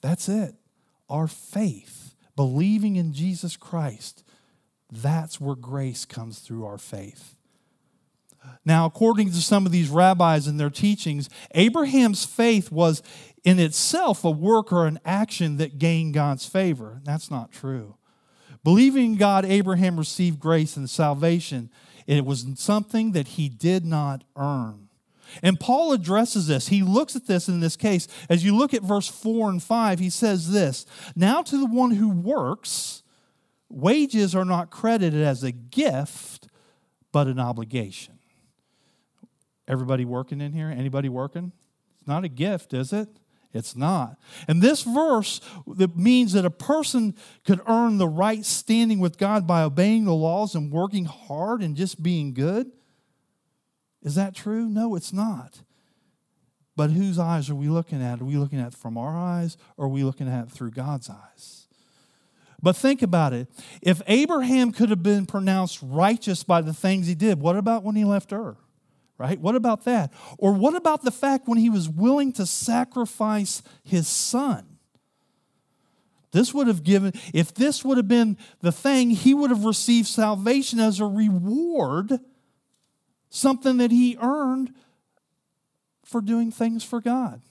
That's 0.02 0.28
it. 0.28 0.56
Our 1.10 1.30
faith 1.30 2.16
believing 2.36 2.98
in 2.98 3.14
Jesus 3.14 3.56
Christ, 3.56 4.26
that's 4.92 5.40
where 5.40 5.56
grace 5.56 6.04
comes 6.04 6.40
through 6.40 6.66
our 6.66 6.78
faith. 6.78 7.35
Now, 8.66 8.86
according 8.86 9.30
to 9.30 9.42
some 9.42 9.66
of 9.66 9.72
these 9.72 9.90
rabbis 9.90 10.48
and 10.48 10.60
their 10.60 10.72
teachings, 10.72 11.30
Abraham's 11.54 12.26
faith 12.26 12.72
was 12.72 13.04
in 13.44 13.60
itself 13.60 14.24
a 14.24 14.32
work 14.32 14.74
or 14.74 14.88
an 14.88 15.00
action 15.06 15.58
that 15.58 15.78
gained 15.78 16.16
God's 16.16 16.46
favor. 16.46 17.00
That's 17.04 17.30
not 17.30 17.52
true. 17.52 17.96
Believing 18.64 19.06
in 19.06 19.16
God, 19.18 19.46
Abraham 19.46 19.98
received 19.98 20.40
grace 20.40 20.76
and 20.76 20.90
salvation. 20.90 21.70
It 22.08 22.26
was 22.26 22.46
something 22.56 23.12
that 23.12 23.30
he 23.30 23.48
did 23.48 23.86
not 23.86 24.24
earn. 24.36 24.90
And 25.44 25.60
Paul 25.60 25.94
addresses 25.94 26.48
this. 26.48 26.70
He 26.70 26.82
looks 26.82 27.16
at 27.16 27.28
this 27.28 27.48
in 27.48 27.60
this 27.60 27.76
case. 27.76 28.08
As 28.30 28.44
you 28.44 28.56
look 28.56 28.74
at 28.74 28.82
verse 28.82 29.08
4 29.08 29.50
and 29.50 29.62
5, 29.62 30.00
he 30.00 30.10
says 30.10 30.52
this 30.52 30.86
Now 31.16 31.44
to 31.44 31.58
the 31.58 31.66
one 31.68 31.92
who 31.92 32.10
works, 32.10 33.04
wages 33.70 34.36
are 34.36 34.46
not 34.46 34.72
credited 34.72 35.22
as 35.22 35.44
a 35.44 35.52
gift, 35.52 36.48
but 37.12 37.28
an 37.28 37.40
obligation. 37.40 38.20
Everybody 39.68 40.06
working 40.06 40.42
in 40.42 40.54
here? 40.54 40.70
Anybody 40.70 41.10
working? 41.10 41.52
It's 42.00 42.08
not 42.08 42.24
a 42.24 42.30
gift, 42.30 42.74
is 42.74 42.94
it? 42.94 43.10
It's 43.54 43.76
not. 43.76 44.20
And 44.50 44.62
this 44.62 44.84
verse 44.84 45.40
that 45.66 45.96
means 45.96 46.34
that 46.34 46.44
a 46.44 46.50
person 46.50 47.16
could 47.46 47.62
earn 47.68 47.98
the 47.98 48.08
right 48.08 48.46
standing 48.46 49.00
with 49.00 49.18
God 49.18 49.48
by 49.48 49.64
obeying 49.64 50.04
the 50.04 50.14
laws 50.14 50.56
and 50.56 50.72
working 50.72 51.06
hard 51.06 51.62
and 51.62 51.76
just 51.76 52.04
being 52.04 52.34
good. 52.34 52.70
Is 54.04 54.16
that 54.16 54.36
true? 54.36 54.68
No, 54.68 54.96
it's 54.96 55.14
not. 55.14 55.62
But 56.76 56.92
whose 56.92 57.18
eyes 57.18 57.50
are 57.50 57.56
we 57.56 57.70
looking 57.70 58.04
at? 58.04 58.20
Are 58.20 58.26
we 58.26 58.36
looking 58.36 58.60
at 58.60 58.74
from 58.74 58.98
our 58.98 59.18
eyes 59.18 59.56
or 59.78 59.86
are 59.86 59.90
we 59.90 60.04
looking 60.04 60.28
at 60.28 60.52
through 60.52 60.72
God's 60.72 61.10
eyes? 61.10 61.68
But 62.62 62.76
think 62.76 63.02
about 63.02 63.32
it. 63.32 63.48
If 63.82 64.02
Abraham 64.08 64.74
could 64.74 64.90
have 64.90 65.04
been 65.04 65.26
pronounced 65.26 65.80
righteous 65.82 66.44
by 66.44 66.62
the 66.62 66.74
things 66.74 67.08
he 67.08 67.16
did, 67.16 67.40
what 67.40 67.56
about 67.56 67.84
when 67.84 67.96
he 67.96 68.04
left 68.04 68.34
Ur? 68.34 68.58
Right? 69.18 69.40
What 69.40 69.56
about 69.56 69.86
that? 69.86 70.12
Or 70.38 70.52
what 70.52 70.76
about 70.76 71.04
the 71.04 71.12
fact 71.12 71.48
when 71.48 71.58
he 71.58 71.70
was 71.70 71.88
willing 71.88 72.34
to 72.34 72.46
sacrifice 72.46 73.64
his 73.84 74.08
son? 74.08 74.76
This 76.32 76.54
would 76.54 76.68
have 76.68 76.84
given, 76.84 77.14
if 77.34 77.54
this 77.54 77.86
would 77.86 77.96
have 77.96 78.10
been 78.10 78.38
the 78.60 78.74
thing, 78.74 79.12
he 79.12 79.34
would 79.34 79.52
have 79.52 79.64
received 79.64 80.08
salvation 80.08 80.82
as 80.82 81.00
a 81.00 81.06
reward 81.06 82.20
something 83.30 83.78
that 83.78 83.92
he 83.92 84.18
earned 84.22 84.74
for 86.04 86.22
doing 86.22 86.52
things 86.52 86.84
for 86.84 87.00
God. 87.00 87.42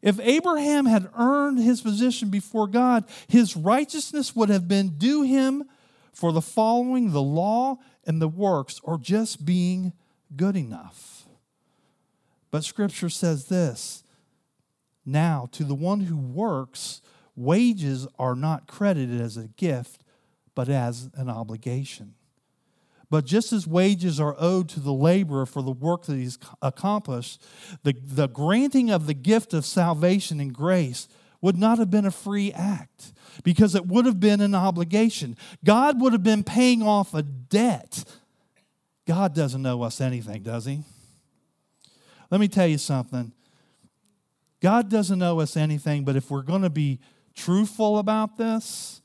If 0.00 0.20
Abraham 0.20 0.86
had 0.86 1.08
earned 1.16 1.58
his 1.58 1.80
position 1.80 2.30
before 2.30 2.68
God, 2.68 3.04
his 3.26 3.56
righteousness 3.56 4.34
would 4.36 4.48
have 4.48 4.68
been 4.68 4.90
due 4.90 5.22
him 5.22 5.64
for 6.12 6.32
the 6.32 6.40
following 6.40 7.10
the 7.10 7.22
law 7.22 7.78
and 8.06 8.22
the 8.22 8.28
works 8.28 8.80
or 8.84 8.98
just 8.98 9.44
being 9.44 9.92
good 10.36 10.56
enough. 10.56 11.26
But 12.50 12.64
scripture 12.64 13.10
says 13.10 13.46
this 13.46 14.04
now, 15.08 15.48
to 15.52 15.64
the 15.64 15.74
one 15.74 16.00
who 16.00 16.18
works, 16.18 17.00
wages 17.34 18.06
are 18.18 18.34
not 18.34 18.66
credited 18.66 19.20
as 19.20 19.38
a 19.38 19.48
gift, 19.48 20.02
but 20.54 20.68
as 20.68 21.08
an 21.14 21.30
obligation. 21.30 22.14
But 23.10 23.24
just 23.24 23.52
as 23.54 23.66
wages 23.66 24.20
are 24.20 24.36
owed 24.38 24.68
to 24.70 24.80
the 24.80 24.92
laborer 24.92 25.46
for 25.46 25.62
the 25.62 25.72
work 25.72 26.04
that 26.04 26.16
he's 26.16 26.38
accomplished, 26.60 27.42
the, 27.82 27.94
the 28.04 28.28
granting 28.28 28.90
of 28.90 29.06
the 29.06 29.14
gift 29.14 29.54
of 29.54 29.64
salvation 29.64 30.40
and 30.40 30.52
grace 30.52 31.08
would 31.40 31.56
not 31.56 31.78
have 31.78 31.90
been 31.90 32.04
a 32.04 32.10
free 32.10 32.52
act 32.52 33.12
because 33.44 33.74
it 33.74 33.86
would 33.86 34.04
have 34.04 34.20
been 34.20 34.40
an 34.40 34.54
obligation. 34.54 35.36
God 35.64 36.00
would 36.00 36.12
have 36.12 36.22
been 36.22 36.44
paying 36.44 36.82
off 36.82 37.14
a 37.14 37.22
debt. 37.22 38.04
God 39.08 39.34
doesn't 39.34 39.64
owe 39.64 39.80
us 39.80 40.02
anything, 40.02 40.42
does 40.42 40.66
he? 40.66 40.82
Let 42.30 42.42
me 42.42 42.46
tell 42.46 42.66
you 42.66 42.76
something. 42.76 43.32
God 44.60 44.90
doesn't 44.90 45.22
owe 45.22 45.40
us 45.40 45.56
anything, 45.56 46.04
but 46.04 46.14
if 46.14 46.30
we're 46.30 46.42
going 46.42 46.60
to 46.60 46.68
be 46.68 47.00
truthful 47.34 47.98
about 47.98 48.36
this, 48.36 49.00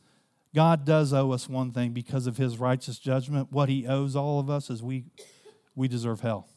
God 0.54 0.84
does 0.84 1.14
owe 1.14 1.32
us 1.32 1.48
one 1.48 1.72
thing 1.72 1.94
because 1.94 2.28
of 2.28 2.36
his 2.36 2.58
righteous 2.58 3.00
judgment. 3.00 3.48
What 3.50 3.70
he 3.70 3.88
owes 3.88 4.14
all 4.14 4.42
of 4.42 4.50
us 4.50 4.70
is 4.70 4.84
we, 4.84 5.06
we 5.74 5.88
deserve 5.88 6.20
hell. 6.20 6.50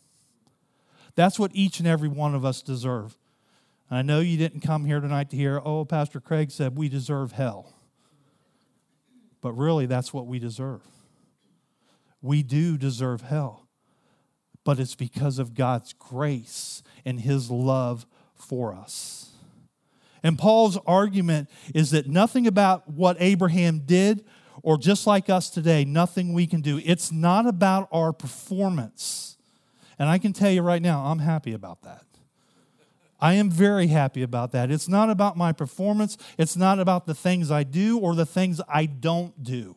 That's 1.15 1.39
what 1.39 1.53
each 1.55 1.79
and 1.79 1.87
every 1.87 2.09
one 2.09 2.35
of 2.35 2.45
us 2.45 2.63
deserve. 2.63 3.17
I 3.89 4.03
know 4.03 4.19
you 4.19 4.37
didn't 4.37 4.61
come 4.61 4.87
here 4.87 4.99
tonight 4.99 5.31
to 5.31 5.37
hear, 5.37 5.63
oh, 5.65 5.85
Pastor 5.85 6.19
Craig 6.19 6.51
said 6.51 6.77
we 6.77 6.89
deserve 6.89 7.31
hell. 7.31 7.73
But 9.41 9.53
really, 9.53 9.87
that's 9.87 10.13
what 10.13 10.27
we 10.27 10.41
deserve. 10.41 10.83
We 12.23 12.43
do 12.43 12.77
deserve 12.77 13.23
hell. 13.23 13.67
But 14.65 14.81
it's 14.81 14.95
because 14.95 15.39
of 15.39 15.55
God's 15.55 15.93
grace 15.93 16.83
and 17.05 17.21
his 17.21 17.51
love 17.51 18.05
for 18.35 18.75
us. 18.75 19.31
And 20.23 20.37
Paul's 20.39 20.77
argument 20.87 21.49
is 21.73 21.93
that 21.93 22.09
nothing 22.09 22.47
about 22.47 22.89
what 22.91 23.17
Abraham 23.21 23.83
did, 23.87 24.25
or 24.63 24.77
just 24.77 25.07
like 25.07 25.31
us 25.31 25.51
today, 25.51 25.85
nothing 25.85 26.33
we 26.33 26.49
can 26.49 26.61
do. 26.63 26.81
It's 26.85 27.13
not 27.13 27.47
about 27.47 27.89
our 27.93 28.13
performance. 28.13 29.37
And 29.99 30.09
I 30.09 30.19
can 30.19 30.33
tell 30.33 30.51
you 30.51 30.63
right 30.63 30.83
now, 30.83 31.05
I'm 31.05 31.21
happy 31.21 31.53
about 31.53 31.83
that. 31.83 32.05
I 33.21 33.35
am 33.35 33.51
very 33.51 33.87
happy 33.87 34.23
about 34.23 34.53
that. 34.53 34.71
It's 34.71 34.89
not 34.89 35.11
about 35.11 35.37
my 35.37 35.53
performance, 35.53 36.19
it's 36.37 36.57
not 36.57 36.79
about 36.79 37.07
the 37.07 37.15
things 37.15 37.51
I 37.51 37.63
do 37.63 37.99
or 37.99 38.15
the 38.15 38.27
things 38.27 38.61
I 38.69 38.87
don't 38.87 39.43
do. 39.43 39.77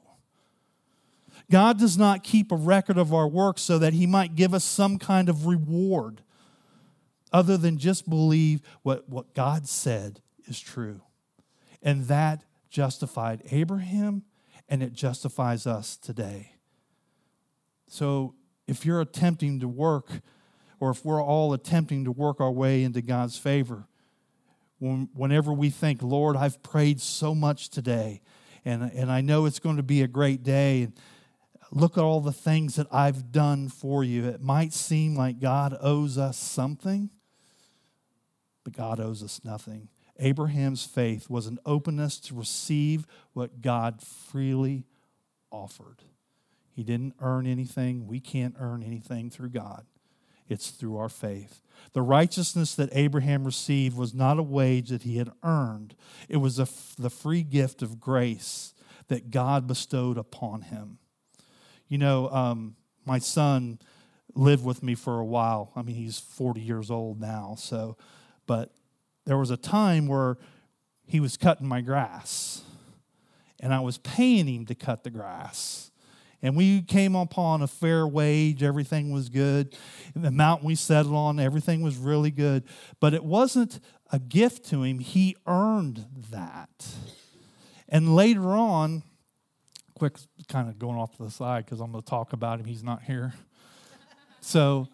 God 1.51 1.79
does 1.79 1.98
not 1.98 2.24
keep 2.24 2.51
a 2.51 2.56
record 2.56 2.98
of 2.98 3.13
our 3.13 3.27
work 3.27 3.58
so 3.58 3.79
that 3.79 3.94
He 3.94 4.06
might 4.06 4.36
give 4.36 4.53
us 4.53 4.63
some 4.63 4.98
kind 4.98 5.29
of 5.29 5.46
reward 5.46 6.22
other 7.32 7.58
than 7.58 7.77
just 7.77 8.10
believe 8.10 8.62
what, 8.84 9.10
what 9.10 9.34
God 9.34 9.68
said 9.68 10.22
is 10.48 10.60
true. 10.60 11.01
And 11.82 12.06
that 12.06 12.44
justified 12.70 13.41
Abraham 13.51 14.24
and 14.68 14.84
it 14.84 14.94
justifies 14.94 15.65
us 15.65 15.98
today. 15.98 16.53
So 17.88 18.36
if 18.68 18.86
you're 18.86 19.01
attempting 19.01 19.60
to 19.62 19.68
work, 19.68 20.22
or 20.79 20.91
if 20.91 21.03
we're 21.03 21.24
all 21.24 21.53
attempting 21.53 22.06
to 22.06 22.12
work 22.12 22.39
our 22.39 22.51
way 22.51 22.84
into 22.84 23.01
God's 23.01 23.38
favor, 23.38 23.88
whenever 24.79 25.51
we 25.51 25.70
think, 25.70 26.01
Lord, 26.01 26.38
I've 26.38 26.62
prayed 26.62 27.01
so 27.01 27.34
much 27.34 27.70
today, 27.70 28.22
and, 28.63 28.84
and 28.94 29.12
I 29.12 29.22
know 29.22 29.46
it's 29.46 29.60
going 29.60 29.77
to 29.77 29.84
be 29.84 30.03
a 30.03 30.08
great 30.08 30.44
day, 30.44 30.84
and 30.84 30.94
look 31.71 31.97
at 31.97 32.03
all 32.03 32.21
the 32.21 32.31
things 32.31 32.75
that 32.75 32.88
I've 32.91 33.31
done 33.31 33.69
for 33.69 34.03
you, 34.03 34.25
it 34.25 34.41
might 34.41 34.73
seem 34.73 35.15
like 35.15 35.39
God 35.39 35.77
owes 35.79 36.17
us 36.17 36.38
something, 36.38 37.09
but 38.63 38.73
God 38.73 38.99
owes 38.99 39.23
us 39.23 39.41
nothing. 39.43 39.89
Abraham's 40.19 40.85
faith 40.85 41.29
was 41.29 41.47
an 41.47 41.59
openness 41.65 42.19
to 42.21 42.35
receive 42.35 43.05
what 43.33 43.61
God 43.61 44.01
freely 44.01 44.85
offered. 45.51 46.03
He 46.71 46.83
didn't 46.83 47.15
earn 47.21 47.47
anything. 47.47 48.07
We 48.07 48.19
can't 48.19 48.55
earn 48.59 48.83
anything 48.83 49.29
through 49.29 49.49
God. 49.49 49.85
It's 50.47 50.71
through 50.71 50.97
our 50.97 51.09
faith. 51.09 51.61
The 51.93 52.01
righteousness 52.01 52.75
that 52.75 52.89
Abraham 52.91 53.45
received 53.45 53.95
was 53.95 54.13
not 54.13 54.39
a 54.39 54.43
wage 54.43 54.89
that 54.89 55.03
he 55.03 55.17
had 55.17 55.31
earned, 55.43 55.95
it 56.27 56.38
was 56.38 56.57
the 56.57 57.09
free 57.09 57.43
gift 57.43 57.81
of 57.81 57.99
grace 57.99 58.73
that 59.07 59.31
God 59.31 59.67
bestowed 59.67 60.17
upon 60.17 60.63
him. 60.63 60.97
You 61.89 61.98
know, 61.98 62.29
um, 62.29 62.75
my 63.05 63.19
son 63.19 63.79
lived 64.36 64.63
with 64.63 64.84
me 64.84 64.96
for 64.96 65.19
a 65.19 65.25
while. 65.25 65.72
I 65.75 65.81
mean, 65.81 65.96
he's 65.96 66.19
40 66.19 66.62
years 66.62 66.91
old 66.91 67.19
now, 67.19 67.55
so, 67.58 67.98
but 68.46 68.72
there 69.25 69.38
was 69.38 69.51
a 69.51 69.58
time 69.58 70.08
where 70.08 70.38
he 71.05 71.19
was 71.19 71.36
cutting 71.36 71.67
my 71.67 71.81
grass, 71.81 72.62
and 73.60 73.74
I 73.74 73.79
was 73.79 73.98
paying 73.98 74.48
him 74.48 74.65
to 74.67 74.75
cut 74.75 75.03
the 75.03 75.10
grass. 75.10 75.89
And 76.41 76.55
we 76.55 76.84
came 76.84 77.15
upon 77.15 77.62
a 77.62 77.67
fair 77.67 78.08
wage, 78.08 78.63
everything 78.63 79.12
was 79.12 79.27
good. 79.27 79.75
The 80.15 80.31
mountain 80.31 80.67
we 80.67 80.75
settled 80.75 81.15
on, 81.15 81.39
everything 81.39 81.81
was 81.81 81.98
really 81.98 82.31
good. 82.31 82.63
But 83.01 83.13
it 83.13 83.25
wasn't 83.25 83.79
a 84.12 84.19
gift 84.19 84.65
to 84.69 84.84
him, 84.84 85.00
he 85.00 85.36
earned 85.46 86.05
that. 86.31 86.88
And 87.89 88.15
later 88.15 88.50
on, 88.51 89.03
quick, 89.96 90.17
kind 90.50 90.68
of 90.68 90.77
going 90.77 90.98
off 90.98 91.15
to 91.18 91.24
the 91.24 91.32
side 91.32 91.65
because 91.65 91.79
I'm 91.79 91.91
going 91.91 92.03
to 92.03 92.10
talk 92.10 92.34
about 92.34 92.60
him. 92.60 92.65
He's 92.65 92.84
not 92.84 93.03
here. 93.03 93.34
so, 94.41 94.88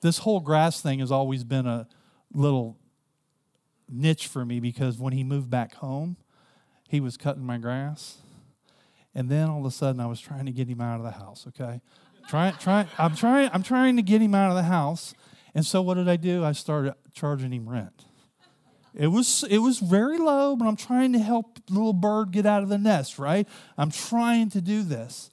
this 0.00 0.18
whole 0.18 0.40
grass 0.40 0.80
thing 0.80 1.00
has 1.00 1.12
always 1.12 1.44
been 1.44 1.66
a 1.66 1.86
little 2.32 2.76
niche 3.88 4.26
for 4.26 4.44
me 4.44 4.60
because 4.60 4.98
when 4.98 5.12
he 5.12 5.24
moved 5.24 5.50
back 5.50 5.74
home, 5.74 6.16
he 6.88 7.00
was 7.00 7.16
cutting 7.16 7.44
my 7.44 7.58
grass. 7.58 8.18
And 9.14 9.28
then 9.28 9.48
all 9.48 9.60
of 9.60 9.66
a 9.66 9.70
sudden, 9.70 10.00
I 10.00 10.06
was 10.06 10.20
trying 10.20 10.46
to 10.46 10.52
get 10.52 10.68
him 10.68 10.80
out 10.80 10.98
of 10.98 11.04
the 11.04 11.10
house, 11.12 11.46
okay? 11.48 11.80
Try, 12.28 12.52
try, 12.52 12.86
I'm, 12.98 13.14
trying, 13.16 13.50
I'm 13.52 13.62
trying 13.62 13.96
to 13.96 14.02
get 14.02 14.20
him 14.20 14.34
out 14.34 14.50
of 14.50 14.56
the 14.56 14.64
house. 14.64 15.14
And 15.54 15.64
so, 15.64 15.82
what 15.82 15.94
did 15.94 16.08
I 16.08 16.16
do? 16.16 16.44
I 16.44 16.52
started 16.52 16.94
charging 17.14 17.52
him 17.52 17.68
rent. 17.68 18.04
It 18.98 19.06
was, 19.06 19.44
it 19.48 19.58
was 19.58 19.78
very 19.78 20.18
low, 20.18 20.56
but 20.56 20.66
I'm 20.66 20.74
trying 20.74 21.12
to 21.12 21.20
help 21.20 21.60
little 21.70 21.92
bird 21.92 22.32
get 22.32 22.44
out 22.44 22.64
of 22.64 22.68
the 22.68 22.78
nest, 22.78 23.16
right? 23.16 23.46
I'm 23.78 23.92
trying 23.92 24.50
to 24.50 24.60
do 24.60 24.82
this. 24.82 25.30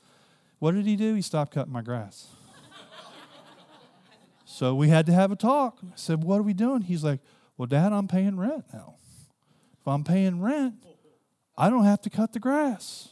What 0.59 0.75
did 0.75 0.85
he 0.85 0.95
do? 0.95 1.15
He 1.15 1.23
stopped 1.23 1.51
cutting 1.51 1.73
my 1.73 1.81
grass. 1.81 2.27
so 4.45 4.75
we 4.75 4.89
had 4.89 5.07
to 5.07 5.13
have 5.13 5.31
a 5.31 5.35
talk. 5.35 5.79
I 5.81 5.87
said, 5.95 6.23
What 6.23 6.39
are 6.39 6.43
we 6.43 6.53
doing? 6.53 6.83
He's 6.83 7.03
like, 7.03 7.21
Well, 7.57 7.65
Dad, 7.65 7.91
I'm 7.91 8.07
paying 8.07 8.37
rent 8.37 8.65
now. 8.71 8.97
If 9.81 9.87
I'm 9.87 10.03
paying 10.03 10.41
rent, 10.41 10.75
I 11.57 11.71
don't 11.71 11.85
have 11.85 12.01
to 12.01 12.11
cut 12.11 12.33
the 12.33 12.39
grass. 12.39 13.09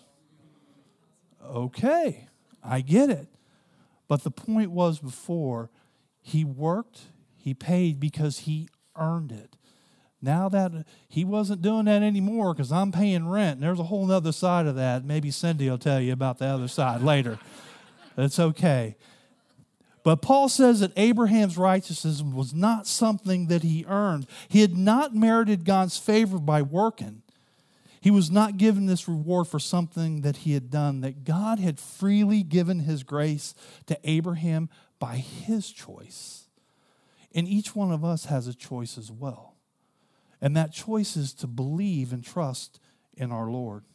Okay, 1.43 2.27
I 2.63 2.81
get 2.81 3.09
it. 3.09 3.27
But 4.07 4.23
the 4.23 4.31
point 4.31 4.69
was 4.69 4.99
before, 4.99 5.71
he 6.21 6.45
worked, 6.45 7.01
he 7.35 7.55
paid 7.55 7.99
because 7.99 8.39
he 8.39 8.69
earned 8.95 9.31
it. 9.31 9.55
Now 10.23 10.47
that 10.47 10.85
he 11.09 11.25
wasn't 11.25 11.61
doing 11.61 11.83
that 11.85 12.01
anymore 12.01 12.53
because 12.53 12.71
I'm 12.71 12.93
paying 12.93 13.27
rent. 13.27 13.55
And 13.55 13.63
there's 13.63 13.79
a 13.79 13.83
whole 13.83 14.09
other 14.09 14.31
side 14.31 14.67
of 14.67 14.75
that. 14.77 15.03
Maybe 15.03 15.31
Cindy 15.31 15.69
will 15.69 15.77
tell 15.77 15.99
you 15.99 16.13
about 16.13 16.39
the 16.39 16.45
other 16.45 16.69
side 16.69 17.01
later. 17.03 17.37
That's 18.15 18.39
okay. 18.39 18.95
But 20.01 20.21
Paul 20.21 20.47
says 20.47 20.79
that 20.79 20.93
Abraham's 20.95 21.57
righteousness 21.57 22.21
was 22.21 22.53
not 22.53 22.87
something 22.87 23.47
that 23.47 23.63
he 23.63 23.85
earned. 23.85 24.27
He 24.47 24.61
had 24.61 24.77
not 24.77 25.13
merited 25.13 25.65
God's 25.65 25.97
favor 25.97 26.39
by 26.39 26.61
working. 26.61 27.21
He 27.99 28.11
was 28.11 28.31
not 28.31 28.57
given 28.57 28.85
this 28.85 29.09
reward 29.09 29.47
for 29.47 29.59
something 29.59 30.21
that 30.21 30.37
he 30.37 30.53
had 30.53 30.69
done, 30.69 31.01
that 31.01 31.25
God 31.25 31.59
had 31.59 31.79
freely 31.79 32.43
given 32.43 32.79
his 32.79 33.03
grace 33.03 33.55
to 33.87 33.97
Abraham 34.05 34.69
by 34.99 35.17
his 35.17 35.69
choice. 35.69 36.45
And 37.35 37.45
each 37.45 37.75
one 37.75 37.91
of 37.91 38.05
us 38.05 38.25
has 38.25 38.47
a 38.47 38.53
choice 38.53 38.97
as 38.97 39.11
well. 39.11 39.52
And 40.43 40.57
that 40.57 40.73
choice 40.73 41.15
is 41.15 41.33
to 41.35 41.47
believe 41.47 42.11
and 42.11 42.21
trust 42.21 42.81
in 43.15 43.31
our 43.31 43.49
Lord. 43.49 43.85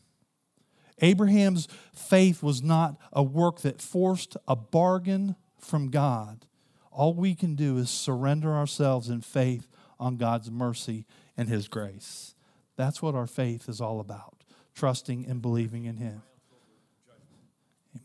Abraham's 1.01 1.69
faith 1.93 2.43
was 2.43 2.63
not 2.63 2.97
a 3.13 3.23
work 3.23 3.61
that 3.61 3.83
forced 3.83 4.35
a 4.49 4.57
bargain 4.57 5.37
from 5.59 5.91
God. 5.91 6.47
All 6.91 7.13
we 7.13 7.35
can 7.35 7.55
do 7.55 7.77
is 7.77 7.91
surrender 7.91 8.57
ourselves 8.57 9.11
in 9.11 9.21
faith 9.21 9.69
on 10.01 10.17
God's 10.17 10.51
mercy 10.51 11.05
and 11.37 11.51
His 11.51 11.69
grace. 11.69 12.35
That's 12.77 13.03
what 13.03 13.15
our 13.15 13.27
faith 13.27 13.69
is 13.69 13.81
all 13.81 14.01
about 14.01 14.43
trusting 14.75 15.27
and 15.27 15.43
believing 15.43 15.85
in 15.85 15.99
Him. 15.99 16.23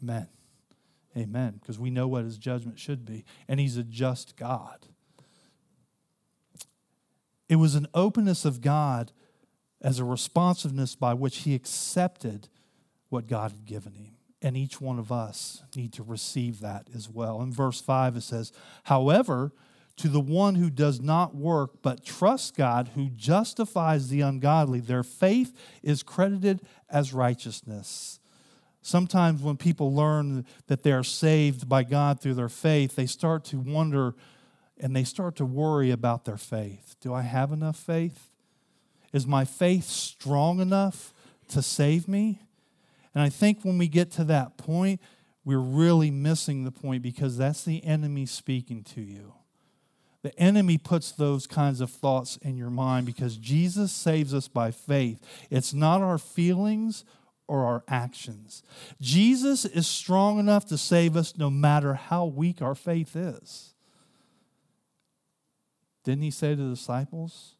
Amen. 0.02 0.28
Amen. 1.16 1.60
Because 1.62 1.80
we 1.80 1.92
know 1.92 2.10
what 2.10 2.26
His 2.26 2.38
judgment 2.38 2.78
should 2.78 3.06
be, 3.06 3.24
and 3.48 3.62
He's 3.62 3.78
a 3.78 3.84
just 3.84 4.36
God. 4.36 4.88
It 7.50 7.58
was 7.58 7.76
an 7.76 7.88
openness 7.94 8.46
of 8.46 8.62
God 8.62 9.12
as 9.82 10.00
a 10.00 10.06
responsiveness 10.06 10.96
by 10.96 11.14
which 11.14 11.40
he 11.40 11.56
accepted 11.56 12.48
what 13.10 13.28
God 13.28 13.52
had 13.52 13.66
given 13.66 13.94
him. 13.94 14.16
And 14.42 14.58
each 14.58 14.82
one 14.82 15.00
of 15.00 15.12
us 15.12 15.64
need 15.76 15.94
to 15.94 16.04
receive 16.04 16.60
that 16.62 16.88
as 16.94 17.10
well. 17.10 17.42
In 17.42 17.52
verse 17.52 17.80
5, 17.80 18.18
it 18.18 18.22
says, 18.22 18.52
However, 18.86 19.54
to 19.98 20.08
the 20.08 20.20
one 20.20 20.56
who 20.56 20.70
does 20.70 21.00
not 21.00 21.36
work 21.36 21.82
but 21.82 22.03
trusts 22.03 22.51
God, 22.51 22.92
who 22.96 23.10
justifies 23.10 24.10
the 24.10 24.22
ungodly, 24.22 24.79
their 24.79 25.03
faith 25.03 25.56
is 25.84 26.03
credited 26.03 26.62
as 26.90 27.14
righteousness. 27.14 28.20
Sometimes 28.82 29.42
when 29.42 29.56
people 29.56 29.94
learn 29.94 30.46
that 30.68 30.84
they 30.84 30.92
are 30.92 31.03
saved 31.03 31.70
by 31.70 31.84
God 31.84 32.20
through 32.20 32.34
their 32.34 32.50
faith, 32.50 32.96
they 32.96 33.06
start 33.06 33.46
to 33.46 33.60
wonder 33.60 34.16
and 34.79 34.96
they 34.96 35.03
start 35.03 35.36
to 35.38 35.46
worry 35.46 35.92
about 35.92 36.25
their 36.25 36.38
faith. 36.38 36.96
Do 37.00 37.14
I 37.14 37.22
have 37.22 37.51
enough 37.51 37.77
faith? 37.77 38.29
Is 39.12 39.27
my 39.27 39.46
faith 39.46 39.86
strong 39.86 40.59
enough 40.59 41.14
to 41.50 41.62
save 41.62 42.07
me? 42.07 42.42
And 43.14 43.24
I 43.24 43.29
think 43.29 43.64
when 43.64 43.77
we 43.77 43.88
get 43.88 44.12
to 44.12 44.24
that 44.25 44.57
point, 44.57 45.00
we're 45.46 45.59
really 45.59 46.09
missing 46.09 46.64
the 46.64 46.72
point 46.72 47.03
because 47.03 47.38
that's 47.38 47.64
the 47.64 47.83
enemy 47.83 48.25
speaking 48.25 48.83
to 48.96 49.01
you. 49.01 49.33
The 50.24 50.38
enemy 50.40 50.77
puts 50.77 51.12
those 51.12 51.46
kinds 51.46 51.81
of 51.81 51.92
thoughts 51.92 52.38
in 52.38 52.55
your 52.55 52.70
mind 52.70 53.05
because 53.05 53.36
Jesus 53.36 53.92
saves 53.92 54.33
us 54.33 54.48
by 54.48 54.72
faith. 54.72 55.20
It's 55.51 55.74
not 55.74 56.01
our 56.01 56.18
feelings 56.18 57.03
or 57.46 57.66
our 57.66 57.83
actions. 57.90 58.64
Jesus 59.01 59.66
is 59.66 59.86
strong 59.86 60.40
enough 60.40 60.66
to 60.68 60.77
save 60.77 61.18
us 61.18 61.38
no 61.38 61.50
matter 61.50 61.94
how 61.94 62.25
weak 62.25 62.62
our 62.62 62.74
faith 62.74 63.18
is. 63.18 63.73
Didn't 66.03 66.24
he 66.24 66.31
say 66.31 66.55
to 66.55 66.61
the 66.61 66.75
disciples, 66.75 67.55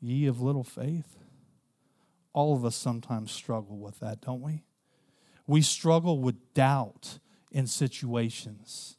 Ye 0.00 0.26
of 0.26 0.40
little 0.40 0.64
faith? 0.64 1.16
All 2.32 2.54
of 2.54 2.64
us 2.64 2.76
sometimes 2.76 3.30
struggle 3.30 3.78
with 3.78 4.00
that, 4.00 4.20
don't 4.20 4.42
we? 4.42 4.64
We 5.46 5.62
struggle 5.62 6.18
with 6.18 6.54
doubt 6.54 7.18
in 7.50 7.66
situations. 7.66 8.96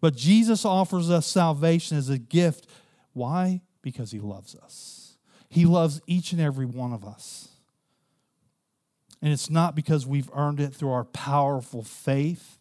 But 0.00 0.16
Jesus 0.16 0.64
offers 0.64 1.10
us 1.10 1.26
salvation 1.26 1.96
as 1.96 2.08
a 2.08 2.18
gift. 2.18 2.66
Why? 3.12 3.62
Because 3.82 4.10
he 4.10 4.18
loves 4.18 4.54
us. 4.56 5.16
He 5.48 5.64
loves 5.64 6.00
each 6.06 6.32
and 6.32 6.40
every 6.40 6.66
one 6.66 6.92
of 6.92 7.04
us. 7.04 7.48
And 9.22 9.32
it's 9.32 9.48
not 9.48 9.74
because 9.74 10.06
we've 10.06 10.30
earned 10.34 10.60
it 10.60 10.74
through 10.74 10.90
our 10.90 11.04
powerful 11.04 11.82
faith. 11.82 12.58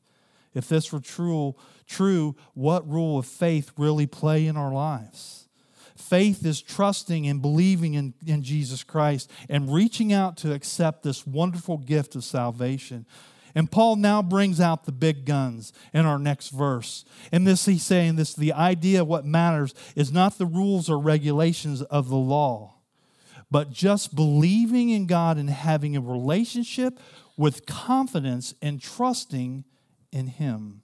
If 0.53 0.69
this 0.69 0.93
were 0.93 1.01
true, 1.01 1.55
true, 1.85 2.35
what 2.53 2.87
role 2.89 3.19
of 3.19 3.25
faith 3.25 3.71
really 3.77 4.07
play 4.07 4.45
in 4.47 4.55
our 4.55 4.71
lives? 4.71 5.44
Faith 5.95 6.45
is 6.45 6.62
trusting 6.62 7.25
and 7.25 7.41
believing 7.41 7.93
in, 7.93 8.13
in 8.25 8.43
Jesus 8.43 8.84
Christ 8.84 9.31
and 9.49 9.73
reaching 9.73 10.12
out 10.12 10.38
to 10.38 10.53
accept 10.53 11.03
this 11.03 11.25
wonderful 11.25 11.77
gift 11.77 12.15
of 12.15 12.23
salvation. 12.23 13.05
And 13.55 13.71
Paul 13.71 13.95
now 13.95 14.21
brings 14.21 14.60
out 14.60 14.84
the 14.84 14.91
big 14.91 15.25
guns 15.25 15.71
in 15.93 16.05
our 16.05 16.19
next 16.19 16.49
verse. 16.49 17.05
And 17.31 17.47
this 17.47 17.65
he's 17.65 17.84
saying 17.84 18.17
this 18.17 18.34
the 18.34 18.51
idea 18.51 19.01
of 19.01 19.08
what 19.08 19.25
matters 19.25 19.73
is 19.95 20.12
not 20.12 20.38
the 20.38 20.45
rules 20.45 20.89
or 20.89 20.99
regulations 20.99 21.81
of 21.81 22.10
the 22.10 22.17
law, 22.17 22.75
but 23.49 23.71
just 23.71 24.13
believing 24.13 24.89
in 24.89 25.05
God 25.05 25.38
and 25.38 25.49
having 25.49 25.95
a 25.95 26.01
relationship 26.01 26.99
with 27.38 27.65
confidence 27.65 28.53
and 28.62 28.81
trusting 28.81 29.63
in 30.12 30.27
him. 30.27 30.81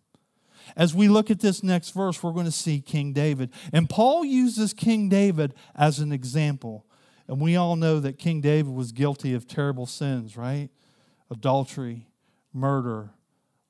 As 0.75 0.93
we 0.93 1.07
look 1.07 1.29
at 1.29 1.39
this 1.39 1.63
next 1.63 1.91
verse, 1.91 2.21
we're 2.21 2.31
going 2.31 2.45
to 2.45 2.51
see 2.51 2.81
King 2.81 3.13
David. 3.13 3.51
And 3.73 3.89
Paul 3.89 4.25
uses 4.25 4.73
King 4.73 5.09
David 5.09 5.53
as 5.75 5.99
an 5.99 6.11
example. 6.11 6.85
And 7.27 7.39
we 7.39 7.55
all 7.55 7.75
know 7.75 7.99
that 7.99 8.17
King 8.17 8.41
David 8.41 8.73
was 8.73 8.91
guilty 8.91 9.33
of 9.33 9.47
terrible 9.47 9.85
sins, 9.85 10.35
right? 10.35 10.69
Adultery, 11.29 12.07
murder, 12.53 13.11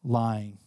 lying. 0.04 0.58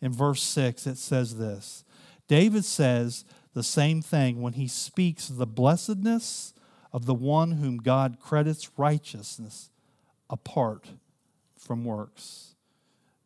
In 0.00 0.12
verse 0.12 0.42
6, 0.42 0.86
it 0.86 0.98
says 0.98 1.36
this 1.36 1.84
David 2.28 2.64
says 2.64 3.24
the 3.54 3.62
same 3.62 4.02
thing 4.02 4.40
when 4.40 4.52
he 4.54 4.68
speaks 4.68 5.28
of 5.28 5.36
the 5.36 5.46
blessedness 5.46 6.54
of 6.92 7.06
the 7.06 7.14
one 7.14 7.52
whom 7.52 7.78
God 7.78 8.18
credits 8.20 8.70
righteousness 8.76 9.70
apart 10.30 10.88
from 11.56 11.84
works. 11.84 12.47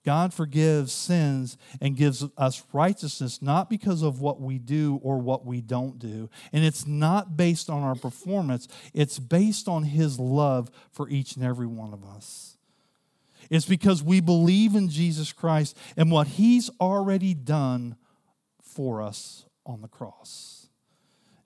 God 0.05 0.35
forgives 0.35 0.93
sins 0.93 1.57
and 1.81 1.97
gives 1.97 2.25
us 2.37 2.65
righteousness 2.73 3.41
not 3.41 3.71
because 3.71 4.03
of 4.03 4.21
what 4.21 4.41
we 4.41 4.59
do 4.59 4.99
or 5.03 5.19
what 5.19 5.47
we 5.47 5.61
don't 5.61 5.99
do. 5.99 6.29
And 6.53 6.65
it's 6.65 6.87
not 6.87 7.37
based 7.37 7.71
on 7.71 7.83
our 7.83 7.95
performance, 7.95 8.67
it's 8.93 9.19
based 9.19 9.69
on 9.69 9.85
His 9.85 10.19
love 10.19 10.71
for 10.91 11.09
each 11.09 11.37
and 11.37 11.45
every 11.45 11.67
one 11.67 11.93
of 11.93 12.05
us. 12.05 12.57
It's 13.51 13.67
because 13.67 14.03
we 14.03 14.21
believe 14.21 14.75
in 14.75 14.89
Jesus 14.89 15.33
Christ 15.33 15.77
and 15.97 16.11
what 16.11 16.27
He's 16.27 16.71
already 16.81 17.35
done 17.35 17.97
for 18.63 19.03
us 19.03 19.45
on 19.65 19.83
the 19.83 19.89
cross. 19.89 20.69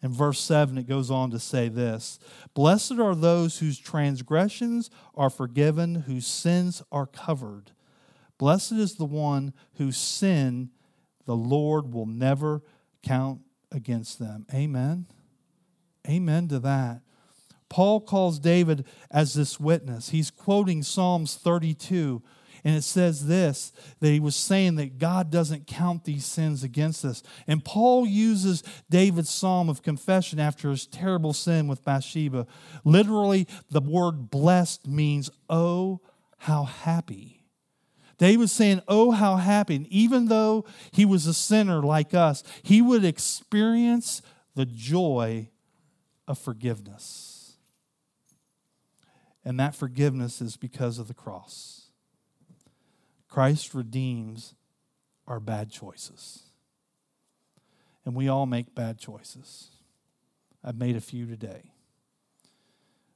In 0.03 0.13
verse 0.13 0.39
7, 0.41 0.79
it 0.79 0.87
goes 0.87 1.11
on 1.11 1.31
to 1.31 1.39
say 1.39 1.69
this 1.69 2.19
Blessed 2.55 2.99
are 2.99 3.15
those 3.15 3.59
whose 3.59 3.79
transgressions 3.79 4.91
are 5.15 5.31
forgiven, 5.31 5.95
whose 6.03 6.27
sins 6.27 6.83
are 6.93 7.07
covered. 7.07 7.73
Blessed 8.39 8.73
is 8.73 8.97
the 8.97 9.05
one 9.05 9.53
whose 9.75 9.97
sin 9.97 10.71
the 11.25 11.37
Lord 11.37 11.93
will 11.93 12.07
never 12.07 12.63
count 13.03 13.41
against 13.73 14.19
them. 14.19 14.47
Amen. 14.53 15.07
Amen 16.09 16.49
to 16.49 16.59
that. 16.61 17.01
Paul 17.69 18.01
calls 18.01 18.39
David 18.39 18.85
as 19.11 19.35
this 19.35 19.59
witness. 19.59 20.11
He's 20.11 20.31
quoting 20.31 20.83
Psalms 20.83 21.35
32, 21.35 22.23
and 22.63 22.77
it 22.77 22.83
says 22.83 23.27
this 23.27 23.73
that 24.01 24.11
he 24.11 24.21
was 24.21 24.37
saying 24.37 24.77
that 24.77 24.99
God 24.99 25.31
doesn't 25.31 25.67
count 25.67 26.05
these 26.05 26.25
sins 26.25 26.63
against 26.63 27.05
us. 27.05 27.23
And 27.47 27.65
Paul 27.65 28.07
uses 28.07 28.63
David's 28.89 29.31
psalm 29.31 29.69
of 29.69 29.83
confession 29.83 30.39
after 30.39 30.71
his 30.71 30.87
terrible 30.87 31.33
sin 31.33 31.67
with 31.67 31.85
Bathsheba. 31.85 32.47
Literally, 32.85 33.49
the 33.71 33.81
word 33.81 34.31
blessed 34.31 34.87
means, 34.87 35.29
oh, 35.51 36.01
how 36.39 36.65
happy. 36.65 37.36
David 38.19 38.49
saying, 38.51 38.81
Oh, 38.89 39.11
how 39.11 39.37
happy. 39.37 39.87
Even 39.91 40.27
though 40.27 40.65
he 40.91 41.05
was 41.05 41.27
a 41.27 41.35
sinner 41.35 41.83
like 41.83 42.15
us, 42.15 42.43
he 42.63 42.81
would 42.81 43.05
experience 43.05 44.23
the 44.55 44.67
joy 44.67 45.51
of 46.27 46.39
forgiveness. 46.39 47.57
And 49.45 49.61
that 49.61 49.75
forgiveness 49.75 50.41
is 50.41 50.57
because 50.57 50.99
of 50.99 51.09
the 51.09 51.15
cross. 51.15 51.91
Christ 53.29 53.75
redeems 53.75 54.55
our 55.27 55.39
bad 55.39 55.71
choices. 55.71 56.45
And 58.05 58.15
we 58.15 58.29
all 58.29 58.47
make 58.47 58.75
bad 58.75 58.99
choices. 58.99 59.71
I've 60.65 60.77
made 60.77 60.97
a 60.97 61.01
few 61.01 61.27
today. 61.27 61.73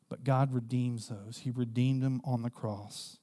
But 0.08 0.24
God 0.24 0.52
redeems 0.52 1.08
those. 1.08 1.38
He 1.38 1.50
redeemed 1.50 2.02
them 2.02 2.20
on 2.24 2.42
the 2.42 2.50
cross. 2.50 3.18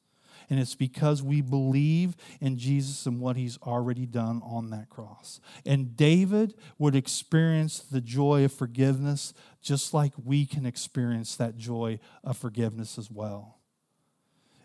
And 0.50 0.60
it's 0.60 0.76
because 0.76 1.22
we 1.22 1.42
believe 1.42 2.16
in 2.40 2.58
Jesus 2.58 3.06
and 3.06 3.20
what 3.20 3.36
he's 3.36 3.58
already 3.64 4.06
done 4.06 4.42
on 4.46 4.70
that 4.70 4.90
cross. 4.90 5.42
And 5.66 5.98
David 5.98 6.54
would 6.78 6.96
experience 6.96 7.80
the 7.80 8.00
joy 8.00 8.46
of 8.46 8.54
forgiveness 8.54 9.34
just 9.62 9.94
like 9.94 10.14
we 10.24 10.46
can 10.46 10.66
experience 10.66 11.36
that 11.36 11.58
joy 11.58 12.00
of 12.24 12.38
forgiveness 12.38 12.98
as 12.98 13.12
well. 13.12 13.58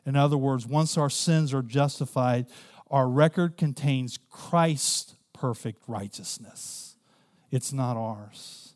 In 0.06 0.16
other 0.16 0.36
words, 0.36 0.66
once 0.66 0.96
our 0.96 1.10
sins 1.10 1.52
are 1.52 1.62
justified, 1.62 2.46
our 2.90 3.08
record 3.08 3.56
contains 3.56 4.18
Christ's 4.30 5.16
perfect 5.32 5.82
righteousness. 5.88 6.96
It's 7.50 7.72
not 7.72 7.96
ours. 7.96 8.74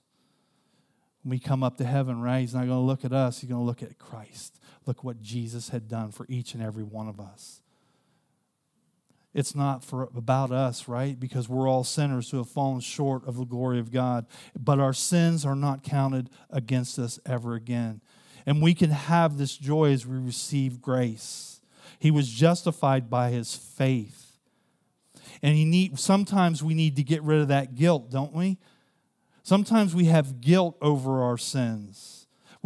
When 1.23 1.31
we 1.31 1.39
come 1.39 1.63
up 1.63 1.77
to 1.79 1.85
heaven, 1.85 2.21
right, 2.21 2.41
he's 2.41 2.55
not 2.55 2.67
going 2.67 2.71
to 2.71 2.77
look 2.79 3.05
at 3.05 3.13
us, 3.13 3.41
he's 3.41 3.51
going 3.51 3.61
to 3.61 3.65
look 3.65 3.83
at 3.83 3.99
Christ. 3.99 4.59
Look 4.87 5.03
what 5.03 5.21
Jesus 5.21 5.71
had 5.71 5.89
done 5.89 6.13
for 6.13 6.27
each 6.29 6.55
and 6.55 6.63
every 6.63 6.85
one 6.85 7.09
of 7.09 7.21
us. 7.21 7.61
It's 9.35 9.55
not 9.55 9.85
for 9.85 10.05
about 10.17 10.51
us, 10.51 10.89
right? 10.89 11.19
Because 11.21 11.47
we're 11.47 11.69
all 11.69 11.85
sinners 11.85 12.31
who 12.31 12.39
have 12.39 12.49
fallen 12.49 12.81
short 12.81 13.27
of 13.29 13.37
the 13.37 13.45
glory 13.45 13.79
of 13.79 13.93
God. 13.93 14.25
But 14.59 14.81
our 14.81 14.95
sins 14.95 15.45
are 15.45 15.55
not 15.55 15.83
counted 15.83 16.31
against 16.49 16.99
us 16.99 17.21
ever 17.27 17.55
again. 17.55 18.01
And 18.47 18.63
we 18.63 18.73
can 18.73 18.91
have 18.91 19.37
this 19.37 19.55
joy 19.57 19.93
as 19.93 20.07
we 20.07 20.17
receive 20.17 20.81
grace. 20.81 21.61
He 21.99 22.11
was 22.11 22.31
justified 22.31 23.11
by 23.11 23.29
his 23.29 23.55
faith. 23.55 24.39
And 25.43 25.55
he 25.55 25.67
need, 25.67 25.99
sometimes 25.99 26.63
we 26.63 26.73
need 26.73 26.97
to 26.97 27.03
get 27.03 27.23
rid 27.23 27.43
of 27.43 27.49
that 27.49 27.75
guilt, 27.75 28.11
don't 28.11 28.33
we? 28.33 28.57
Sometimes 29.43 29.95
we 29.95 30.07
have 30.07 30.41
guilt 30.41 30.79
over 30.81 31.23
our 31.23 31.37
sins. 31.37 32.16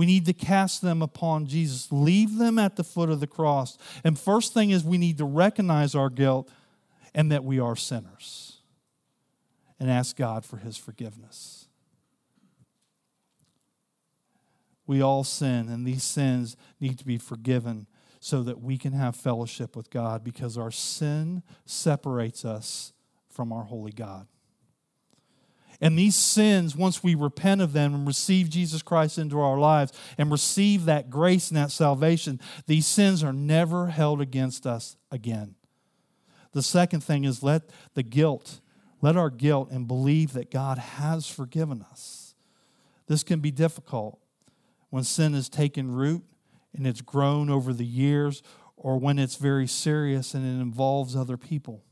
We 0.01 0.07
need 0.07 0.25
to 0.25 0.33
cast 0.33 0.81
them 0.81 1.03
upon 1.03 1.45
Jesus, 1.45 1.93
leave 1.93 2.39
them 2.39 2.59
at 2.59 2.77
the 2.77 2.83
foot 2.83 3.11
of 3.11 3.21
the 3.21 3.27
cross. 3.27 3.77
And 4.03 4.19
first 4.19 4.55
thing 4.55 4.71
is 4.71 4.83
we 4.83 4.97
need 4.97 5.19
to 5.19 5.27
recognize 5.27 5.95
our 5.95 6.09
guilt 6.09 6.51
and 7.15 7.31
that 7.31 7.45
we 7.45 7.61
are 7.61 7.77
sinners 7.77 8.63
and 9.79 9.91
ask 9.91 10.17
God 10.17 10.47
for 10.47 10.57
his 10.57 10.79
forgiveness. 10.79 11.69
We 14.87 15.03
all 15.03 15.23
sin, 15.23 15.69
and 15.69 15.87
these 15.87 16.03
sins 16.03 16.57
need 16.81 16.99
to 16.99 17.05
be 17.05 17.19
forgiven 17.19 17.87
so 18.21 18.43
that 18.45 18.59
we 18.59 18.79
can 18.79 18.95
have 18.95 19.15
fellowship 19.15 19.77
with 19.77 19.91
God 19.91 20.25
because 20.25 20.57
our 20.57 20.71
sin 20.71 21.43
separates 21.67 22.47
us 22.47 22.95
from 23.29 23.53
our 23.53 23.65
holy 23.65 23.93
God. 23.93 24.29
And 25.81 25.99
these 25.99 26.17
sins, 26.17 26.77
once 26.77 27.03
we 27.03 27.15
repent 27.15 27.63
of 27.63 27.73
them 27.73 27.95
and 27.95 28.07
receive 28.07 28.51
Jesus 28.51 28.83
Christ 28.83 29.17
into 29.17 29.41
our 29.41 29.59
lives 29.59 29.93
and 30.19 30.31
receive 30.31 30.85
that 30.85 31.09
grace 31.09 31.49
and 31.49 31.57
that 31.57 31.71
salvation, 31.71 32.39
these 32.67 32.87
sins 32.87 33.25
are 33.25 33.33
never 33.33 33.87
held 33.87 34.21
against 34.21 34.67
us 34.67 34.97
again. 35.11 35.55
The 36.53 36.63
second 36.63 37.03
thing 37.03 37.25
is 37.25 37.43
let 37.43 37.71
the 37.95 38.03
guilt, 38.03 38.61
let 39.01 39.17
our 39.17 39.31
guilt 39.31 39.71
and 39.71 39.89
believe 39.89 40.35
that 40.35 40.51
God 40.51 40.77
has 40.77 41.27
forgiven 41.27 41.85
us. 41.91 42.35
This 43.07 43.23
can 43.23 43.41
be 43.41 43.51
difficult 43.51 44.21
when 44.91 45.05
sin 45.05 45.33
has 45.33 45.49
taken 45.49 45.91
root 45.91 46.23
and 46.77 46.87
it's 46.87 47.01
grown 47.01 47.49
over 47.49 47.73
the 47.73 47.87
years 47.87 48.43
or 48.77 48.99
when 48.99 49.19
it's 49.19 49.37
very 49.37 49.67
serious 49.67 50.35
and 50.35 50.45
it 50.45 50.61
involves 50.61 51.17
other 51.17 51.37
people. 51.37 51.83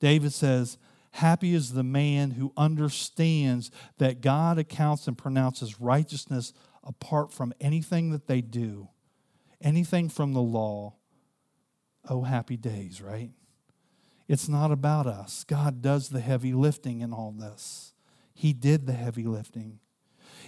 David 0.00 0.32
says, 0.32 0.78
Happy 1.12 1.54
is 1.54 1.72
the 1.72 1.82
man 1.82 2.32
who 2.32 2.52
understands 2.56 3.70
that 3.98 4.20
God 4.20 4.58
accounts 4.58 5.06
and 5.06 5.16
pronounces 5.16 5.80
righteousness 5.80 6.52
apart 6.82 7.32
from 7.32 7.52
anything 7.60 8.10
that 8.10 8.26
they 8.26 8.40
do, 8.40 8.88
anything 9.60 10.08
from 10.08 10.32
the 10.32 10.40
law. 10.40 10.94
Oh, 12.08 12.22
happy 12.22 12.56
days, 12.56 13.00
right? 13.00 13.30
It's 14.26 14.48
not 14.48 14.72
about 14.72 15.06
us. 15.06 15.44
God 15.44 15.82
does 15.82 16.08
the 16.08 16.20
heavy 16.20 16.54
lifting 16.54 17.00
in 17.00 17.12
all 17.12 17.32
this. 17.32 17.92
He 18.34 18.52
did 18.52 18.86
the 18.86 18.92
heavy 18.92 19.24
lifting. 19.24 19.78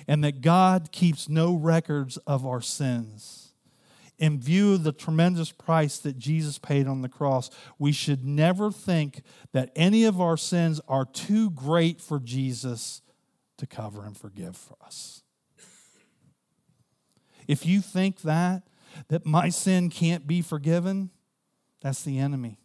And 0.09 0.24
that 0.24 0.40
God 0.40 0.90
keeps 0.92 1.29
no 1.29 1.55
records 1.55 2.16
of 2.27 2.46
our 2.46 2.61
sins 2.61 3.54
in 4.18 4.40
view 4.40 4.74
of 4.74 4.85
the 4.85 4.92
tremendous 4.92 5.50
price 5.50 5.98
that 5.98 6.18
Jesus 6.18 6.59
paid 6.59 6.87
on 6.87 7.03
the 7.03 7.09
cross, 7.09 7.50
we 7.79 7.92
should 7.92 8.24
never 8.24 8.70
think 8.70 9.22
that 9.53 9.70
any 9.74 10.05
of 10.05 10.20
our 10.20 10.37
sins 10.37 10.81
are 10.88 11.05
too 11.05 11.50
great 11.50 12.00
for 12.00 12.20
Jesus 12.20 13.03
to 13.59 13.66
cover 13.66 14.05
and 14.05 14.16
forgive 14.16 14.57
for 14.57 14.77
us. 14.85 15.22
If 17.46 17.66
you 17.66 17.81
think 17.81 18.22
that, 18.22 18.62
that 19.09 19.27
my 19.27 19.48
sin 19.48 19.90
can't 19.90 20.27
be 20.27 20.40
forgiven, 20.40 21.11
that's 21.81 22.03
the 22.03 22.18
enemy. 22.18 22.59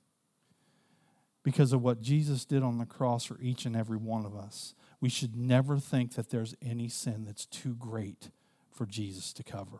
Because 1.43 1.73
of 1.73 1.81
what 1.81 2.01
Jesus 2.01 2.45
did 2.45 2.63
on 2.63 2.77
the 2.77 2.85
cross 2.85 3.25
for 3.25 3.39
each 3.41 3.65
and 3.65 3.75
every 3.75 3.97
one 3.97 4.25
of 4.25 4.35
us. 4.35 4.75
We 5.01 5.09
should 5.09 5.35
never 5.35 5.79
think 5.79 6.15
that 6.15 6.29
there's 6.29 6.55
any 6.61 6.89
sin 6.89 7.23
that's 7.25 7.45
too 7.45 7.75
great 7.75 8.29
for 8.71 8.85
Jesus 8.85 9.33
to 9.33 9.43
cover. 9.43 9.79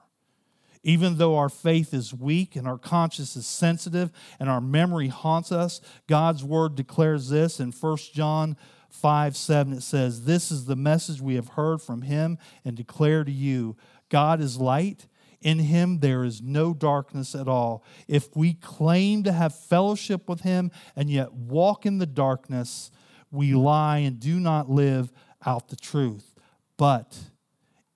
Even 0.84 1.18
though 1.18 1.38
our 1.38 1.50
faith 1.50 1.94
is 1.94 2.14
weak 2.14 2.56
and 2.56 2.68
our 2.68 2.78
conscience 2.78 3.36
is 3.36 3.46
sensitive 3.46 4.12
and 4.40 4.50
our 4.50 4.62
memory 4.62 5.10
haunts 5.10 5.52
us, 5.52 5.82
God's 6.08 6.44
word 6.44 6.76
declares 6.76 7.30
this 7.30 7.60
in 7.60 7.72
1 7.72 7.98
John 8.14 8.56
5 8.90 9.36
7. 9.36 9.74
It 9.74 9.82
says, 9.82 10.24
This 10.24 10.52
is 10.52 10.66
the 10.66 10.76
message 10.76 11.22
we 11.22 11.36
have 11.36 11.50
heard 11.50 11.82
from 11.82 12.04
him 12.04 12.38
and 12.64 12.78
declare 12.78 13.24
to 13.24 13.32
you 13.32 13.76
God 14.10 14.42
is 14.42 14.58
light. 14.58 15.08
In 15.42 15.60
him 15.60 16.00
there 16.00 16.26
is 16.26 16.42
no 16.42 16.74
darkness 16.74 17.34
at 17.34 17.48
all. 17.48 17.84
If 18.08 18.36
we 18.36 18.54
claim 18.56 19.24
to 19.24 19.32
have 19.32 19.56
fellowship 19.56 20.28
with 20.28 20.42
him 20.42 20.72
and 20.98 21.10
yet 21.10 21.34
walk 21.34 21.86
in 21.86 21.98
the 21.98 22.06
darkness, 22.06 22.92
we 23.32 23.54
lie 23.54 24.00
and 24.00 24.20
do 24.20 24.40
not 24.40 24.70
live 24.70 25.12
out 25.46 25.70
the 25.70 25.78
truth. 25.78 26.36
But 26.78 27.18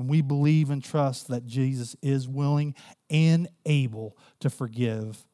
When 0.00 0.08
we 0.08 0.22
believe 0.22 0.70
and 0.70 0.82
trust 0.82 1.28
that 1.28 1.44
Jesus 1.44 1.94
is 2.00 2.26
willing 2.26 2.74
and 3.10 3.48
able 3.66 4.16
to 4.38 4.48
forgive 4.48 5.26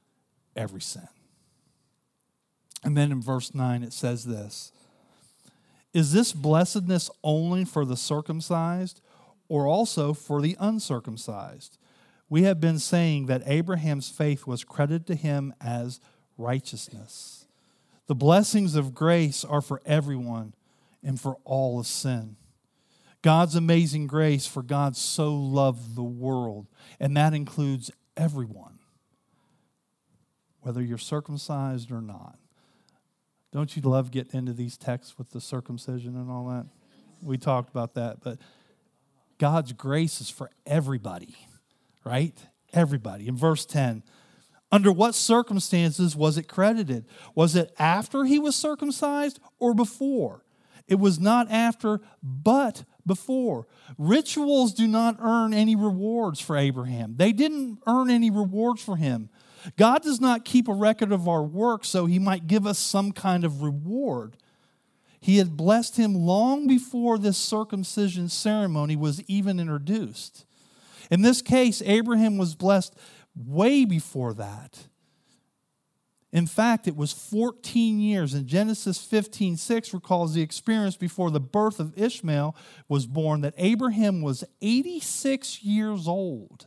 every 0.56 0.80
sin. 0.80 1.06
And 2.82 2.96
then 2.96 3.12
in 3.12 3.22
verse 3.22 3.54
9 3.54 3.84
it 3.84 3.92
says 3.92 4.24
this 4.24 4.72
Is 5.94 6.12
this 6.12 6.32
blessedness 6.32 7.10
only 7.22 7.64
for 7.64 7.84
the 7.84 7.96
circumcised 7.96 9.00
or 9.48 9.68
also 9.68 10.12
for 10.12 10.42
the 10.42 10.56
uncircumcised? 10.58 11.78
We 12.28 12.42
have 12.42 12.60
been 12.60 12.80
saying 12.80 13.26
that 13.26 13.44
Abraham's 13.46 14.08
faith 14.08 14.48
was 14.48 14.64
credited 14.64 15.06
to 15.06 15.14
him 15.14 15.54
as 15.60 16.00
righteousness. 16.36 17.46
The 18.08 18.16
blessings 18.16 18.74
of 18.74 18.94
grace 18.94 19.44
are 19.44 19.60
for 19.60 19.80
everyone 19.86 20.54
and 21.04 21.20
for 21.20 21.36
all 21.44 21.78
of 21.78 21.86
sin. 21.86 22.34
God's 23.26 23.56
amazing 23.56 24.06
grace, 24.06 24.46
for 24.46 24.62
God 24.62 24.96
so 24.96 25.34
loved 25.34 25.96
the 25.96 26.04
world, 26.04 26.68
and 27.00 27.16
that 27.16 27.34
includes 27.34 27.90
everyone. 28.16 28.78
whether 30.60 30.80
you're 30.80 30.96
circumcised 30.96 31.90
or 31.90 32.00
not. 32.00 32.38
Don't 33.52 33.76
you 33.76 33.82
love 33.82 34.12
getting 34.12 34.38
into 34.38 34.52
these 34.52 34.76
texts 34.76 35.18
with 35.18 35.32
the 35.32 35.40
circumcision 35.40 36.14
and 36.14 36.30
all 36.30 36.46
that? 36.46 36.66
We 37.20 37.36
talked 37.36 37.68
about 37.68 37.94
that, 37.94 38.18
but 38.22 38.38
God's 39.38 39.72
grace 39.72 40.20
is 40.20 40.30
for 40.30 40.48
everybody, 40.64 41.34
right? 42.04 42.36
Everybody. 42.72 43.26
In 43.26 43.36
verse 43.36 43.66
10, 43.66 44.04
under 44.70 44.92
what 44.92 45.16
circumstances 45.16 46.14
was 46.14 46.38
it 46.38 46.46
credited? 46.46 47.06
Was 47.34 47.56
it 47.56 47.74
after 47.76 48.24
he 48.24 48.38
was 48.38 48.54
circumcised 48.54 49.40
or 49.58 49.74
before? 49.74 50.44
It 50.86 51.00
was 51.00 51.18
not 51.18 51.50
after, 51.50 52.00
but 52.22 52.84
before. 53.06 53.66
Rituals 53.98 54.74
do 54.74 54.86
not 54.86 55.16
earn 55.20 55.54
any 55.54 55.76
rewards 55.76 56.40
for 56.40 56.56
Abraham. 56.56 57.14
They 57.16 57.32
didn't 57.32 57.78
earn 57.86 58.10
any 58.10 58.30
rewards 58.30 58.82
for 58.82 58.96
him. 58.96 59.30
God 59.76 60.02
does 60.02 60.20
not 60.20 60.44
keep 60.44 60.68
a 60.68 60.74
record 60.74 61.12
of 61.12 61.28
our 61.28 61.42
work 61.42 61.84
so 61.84 62.06
he 62.06 62.18
might 62.18 62.46
give 62.46 62.66
us 62.66 62.78
some 62.78 63.12
kind 63.12 63.44
of 63.44 63.62
reward. 63.62 64.36
He 65.20 65.38
had 65.38 65.56
blessed 65.56 65.96
him 65.96 66.14
long 66.14 66.66
before 66.66 67.18
this 67.18 67.38
circumcision 67.38 68.28
ceremony 68.28 68.96
was 68.96 69.22
even 69.26 69.58
introduced. 69.58 70.44
In 71.10 71.22
this 71.22 71.42
case, 71.42 71.82
Abraham 71.84 72.38
was 72.38 72.54
blessed 72.54 72.94
way 73.34 73.84
before 73.84 74.34
that. 74.34 74.86
In 76.36 76.46
fact, 76.46 76.86
it 76.86 76.94
was 76.94 77.14
14 77.14 77.98
years, 77.98 78.34
and 78.34 78.46
Genesis 78.46 78.98
15 78.98 79.56
6 79.56 79.94
recalls 79.94 80.34
the 80.34 80.42
experience 80.42 80.94
before 80.94 81.30
the 81.30 81.40
birth 81.40 81.80
of 81.80 81.96
Ishmael 81.98 82.54
was 82.90 83.06
born 83.06 83.40
that 83.40 83.54
Abraham 83.56 84.20
was 84.20 84.44
86 84.60 85.62
years 85.62 86.06
old. 86.06 86.66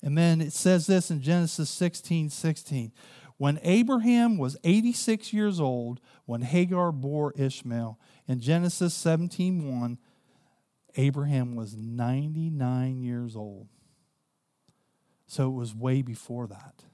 And 0.00 0.16
then 0.16 0.40
it 0.40 0.52
says 0.52 0.86
this 0.86 1.10
in 1.10 1.20
Genesis 1.20 1.68
16 1.68 2.30
16. 2.30 2.92
When 3.38 3.58
Abraham 3.64 4.38
was 4.38 4.56
86 4.62 5.32
years 5.32 5.58
old, 5.58 6.00
when 6.26 6.42
Hagar 6.42 6.92
bore 6.92 7.32
Ishmael, 7.32 7.98
in 8.28 8.38
Genesis 8.38 8.94
17 8.94 9.80
1, 9.80 9.98
Abraham 10.94 11.56
was 11.56 11.74
99 11.74 13.00
years 13.00 13.34
old. 13.34 13.66
So 15.26 15.48
it 15.48 15.54
was 15.54 15.74
way 15.74 16.02
before 16.02 16.46
that. 16.46 16.84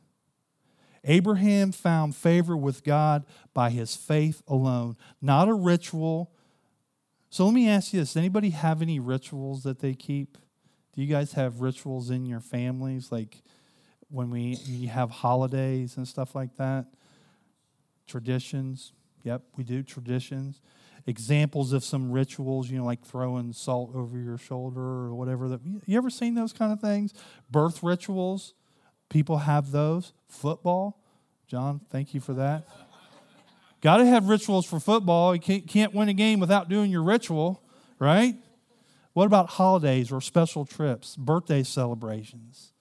Abraham 1.06 1.72
found 1.72 2.14
favor 2.14 2.56
with 2.56 2.84
God 2.84 3.24
by 3.54 3.70
his 3.70 3.96
faith 3.96 4.42
alone, 4.48 4.96
not 5.22 5.48
a 5.48 5.54
ritual. 5.54 6.32
So 7.30 7.44
let 7.44 7.54
me 7.54 7.68
ask 7.68 7.92
you 7.92 8.00
this 8.00 8.16
anybody 8.16 8.50
have 8.50 8.82
any 8.82 8.98
rituals 8.98 9.62
that 9.62 9.78
they 9.78 9.94
keep? 9.94 10.36
Do 10.92 11.02
you 11.02 11.06
guys 11.06 11.34
have 11.34 11.60
rituals 11.60 12.10
in 12.10 12.26
your 12.26 12.40
families, 12.40 13.12
like 13.12 13.42
when 14.08 14.30
we 14.30 14.58
you 14.64 14.88
have 14.88 15.10
holidays 15.10 15.96
and 15.96 16.06
stuff 16.08 16.34
like 16.34 16.56
that? 16.56 16.86
Traditions. 18.06 18.92
Yep, 19.22 19.42
we 19.56 19.64
do 19.64 19.82
traditions. 19.82 20.60
Examples 21.08 21.72
of 21.72 21.84
some 21.84 22.10
rituals, 22.10 22.68
you 22.68 22.78
know, 22.78 22.84
like 22.84 23.04
throwing 23.04 23.52
salt 23.52 23.92
over 23.94 24.18
your 24.18 24.38
shoulder 24.38 24.80
or 24.80 25.14
whatever. 25.14 25.48
That 25.48 25.60
you 25.86 25.96
ever 25.96 26.10
seen 26.10 26.34
those 26.34 26.52
kind 26.52 26.72
of 26.72 26.80
things? 26.80 27.14
Birth 27.50 27.82
rituals. 27.82 28.54
People 29.08 29.38
have 29.38 29.70
those. 29.70 30.12
Football. 30.28 31.00
John, 31.46 31.80
thank 31.90 32.14
you 32.14 32.20
for 32.20 32.34
that. 32.34 32.66
Got 33.80 33.98
to 33.98 34.06
have 34.06 34.28
rituals 34.28 34.66
for 34.66 34.80
football. 34.80 35.34
You 35.34 35.40
can't, 35.40 35.66
can't 35.68 35.94
win 35.94 36.08
a 36.08 36.14
game 36.14 36.40
without 36.40 36.68
doing 36.68 36.90
your 36.90 37.02
ritual, 37.02 37.62
right? 37.98 38.34
What 39.12 39.26
about 39.26 39.50
holidays 39.50 40.10
or 40.10 40.20
special 40.20 40.64
trips, 40.64 41.14
birthday 41.16 41.62
celebrations, 41.62 42.72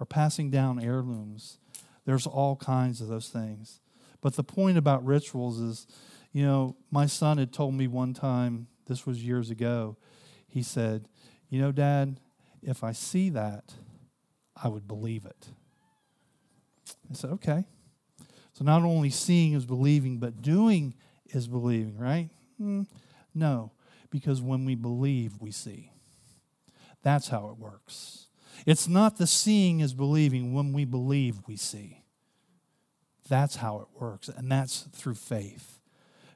or 0.00 0.06
passing 0.06 0.50
down 0.50 0.82
heirlooms? 0.82 1.58
There's 2.04 2.26
all 2.26 2.56
kinds 2.56 3.00
of 3.00 3.08
those 3.08 3.28
things. 3.28 3.80
But 4.20 4.34
the 4.34 4.42
point 4.42 4.78
about 4.78 5.04
rituals 5.04 5.60
is, 5.60 5.86
you 6.32 6.44
know, 6.44 6.76
my 6.90 7.06
son 7.06 7.38
had 7.38 7.52
told 7.52 7.74
me 7.74 7.86
one 7.86 8.14
time, 8.14 8.68
this 8.86 9.06
was 9.06 9.22
years 9.22 9.50
ago, 9.50 9.96
he 10.46 10.62
said, 10.62 11.08
You 11.50 11.60
know, 11.60 11.72
Dad, 11.72 12.20
if 12.62 12.82
I 12.82 12.92
see 12.92 13.28
that, 13.30 13.74
I 14.56 14.68
would 14.68 14.88
believe 14.88 15.24
it. 15.24 15.48
I 17.10 17.14
said, 17.14 17.30
Okay. 17.30 17.64
So 18.52 18.64
not 18.64 18.82
only 18.82 19.10
seeing 19.10 19.52
is 19.52 19.64
believing, 19.64 20.18
but 20.18 20.42
doing 20.42 20.94
is 21.26 21.46
believing, 21.46 21.96
right? 21.96 22.28
Mm, 22.60 22.86
no 23.32 23.70
because 24.10 24.40
when 24.40 24.64
we 24.64 24.74
believe, 24.74 25.40
we 25.40 25.50
see. 25.50 25.92
That's 27.02 27.28
how 27.28 27.48
it 27.50 27.58
works. 27.58 28.26
It's 28.66 28.88
not 28.88 29.18
the 29.18 29.26
seeing 29.26 29.80
is 29.80 29.94
believing. 29.94 30.52
When 30.52 30.72
we 30.72 30.84
believe, 30.84 31.42
we 31.46 31.56
see. 31.56 32.02
That's 33.28 33.56
how 33.56 33.80
it 33.80 34.00
works, 34.00 34.28
and 34.28 34.50
that's 34.50 34.88
through 34.92 35.14
faith. 35.14 35.80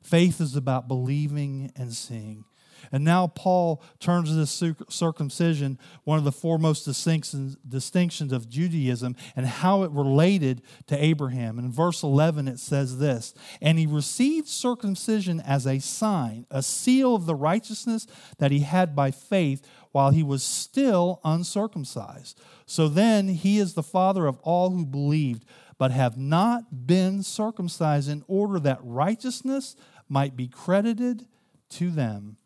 Faith 0.03 0.41
is 0.41 0.57
about 0.57 0.89
believing 0.89 1.73
and 1.75 1.93
seeing. 1.93 2.45
And 2.91 3.05
now 3.05 3.27
Paul 3.29 3.83
turns 4.01 4.31
to 4.31 4.35
this 4.35 4.63
circumcision, 4.89 5.79
one 6.05 6.19
of 6.19 6.25
the 6.25 6.33
foremost 6.33 6.85
distinctions 6.85 8.33
of 8.33 8.49
Judaism, 8.49 9.17
and 9.37 9.47
how 9.47 9.83
it 9.83 9.91
related 9.93 10.63
to 10.89 11.03
Abraham. 11.03 11.59
In 11.59 11.71
verse 11.71 12.03
11, 12.03 12.49
it 12.49 12.59
says 12.59 12.99
this 12.99 13.35
And 13.61 13.79
he 13.79 13.87
received 13.87 14.49
circumcision 14.49 15.41
as 15.41 15.67
a 15.67 15.79
sign, 15.79 16.47
a 16.51 16.63
seal 16.63 17.15
of 17.15 17.27
the 17.27 17.35
righteousness 17.35 18.07
that 18.39 18.51
he 18.51 18.61
had 18.61 18.97
by 18.97 19.11
faith 19.11 19.67
while 19.93 20.11
he 20.11 20.23
was 20.23 20.43
still 20.43 21.21
uncircumcised. 21.25 22.41
So 22.67 22.89
then 22.89 23.29
he 23.29 23.59
is 23.59 23.75
the 23.75 23.83
father 23.83 24.27
of 24.27 24.39
all 24.41 24.71
who 24.71 24.87
believed, 24.87 25.45
but 25.79 25.91
have 25.91 26.17
not 26.17 26.87
been 26.87 27.23
circumcised, 27.23 28.09
in 28.09 28.25
order 28.27 28.59
that 28.61 28.81
righteousness 28.83 29.77
might 30.09 30.37
be 30.37 30.49
credited 30.49 31.27
to 31.71 31.91
them. 31.91 32.37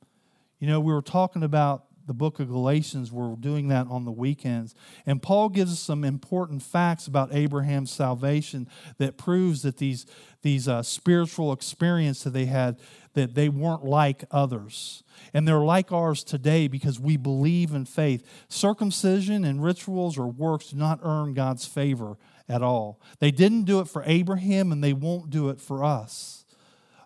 You 0.59 0.66
know, 0.66 0.81
we 0.81 0.92
were 0.92 1.03
talking 1.03 1.42
about 1.42 1.85
the 2.07 2.14
book 2.14 2.38
of 2.38 2.49
Galatians. 2.49 3.11
We're 3.11 3.35
doing 3.35 3.69
that 3.69 3.88
on 3.88 4.05
the 4.05 4.12
weekends. 4.12 4.75
And 5.05 5.21
Paul 5.21 5.49
gives 5.49 5.73
us 5.73 5.81
some 5.81 6.05
important 6.05 6.62
facts 6.62 7.07
about 7.07 7.35
Abraham's 7.35 7.90
salvation 7.90 8.69
that 8.99 9.19
proves 9.19 9.62
that 9.62 9.79
these, 9.79 10.07
these 10.42 10.69
uh, 10.69 10.83
spiritual 10.83 11.53
experiences 11.53 12.25
that 12.25 12.31
they 12.31 12.47
had, 12.47 12.79
that 13.14 13.35
they 13.35 13.49
weren't 13.49 13.85
like 13.85 14.25
others. 14.31 15.03
And 15.35 15.47
they're 15.47 15.59
like 15.59 15.90
ours 15.90 16.23
today 16.23 16.69
because 16.69 17.01
we 17.01 17.16
believe 17.16 17.73
in 17.73 17.85
faith. 17.85 18.25
Circumcision 18.49 19.45
and 19.45 19.62
rituals 19.62 20.16
or 20.16 20.29
works 20.29 20.69
do 20.69 20.77
not 20.77 21.01
earn 21.03 21.35
God's 21.35 21.66
favor 21.66 22.16
at 22.49 22.62
all. 22.62 23.01
They 23.19 23.33
didn't 23.33 23.64
do 23.64 23.81
it 23.81 23.88
for 23.88 24.05
Abraham 24.07 24.71
and 24.71 24.83
they 24.83 24.92
won't 24.92 25.31
do 25.31 25.49
it 25.49 25.61
for 25.61 25.83
us. 25.83 26.45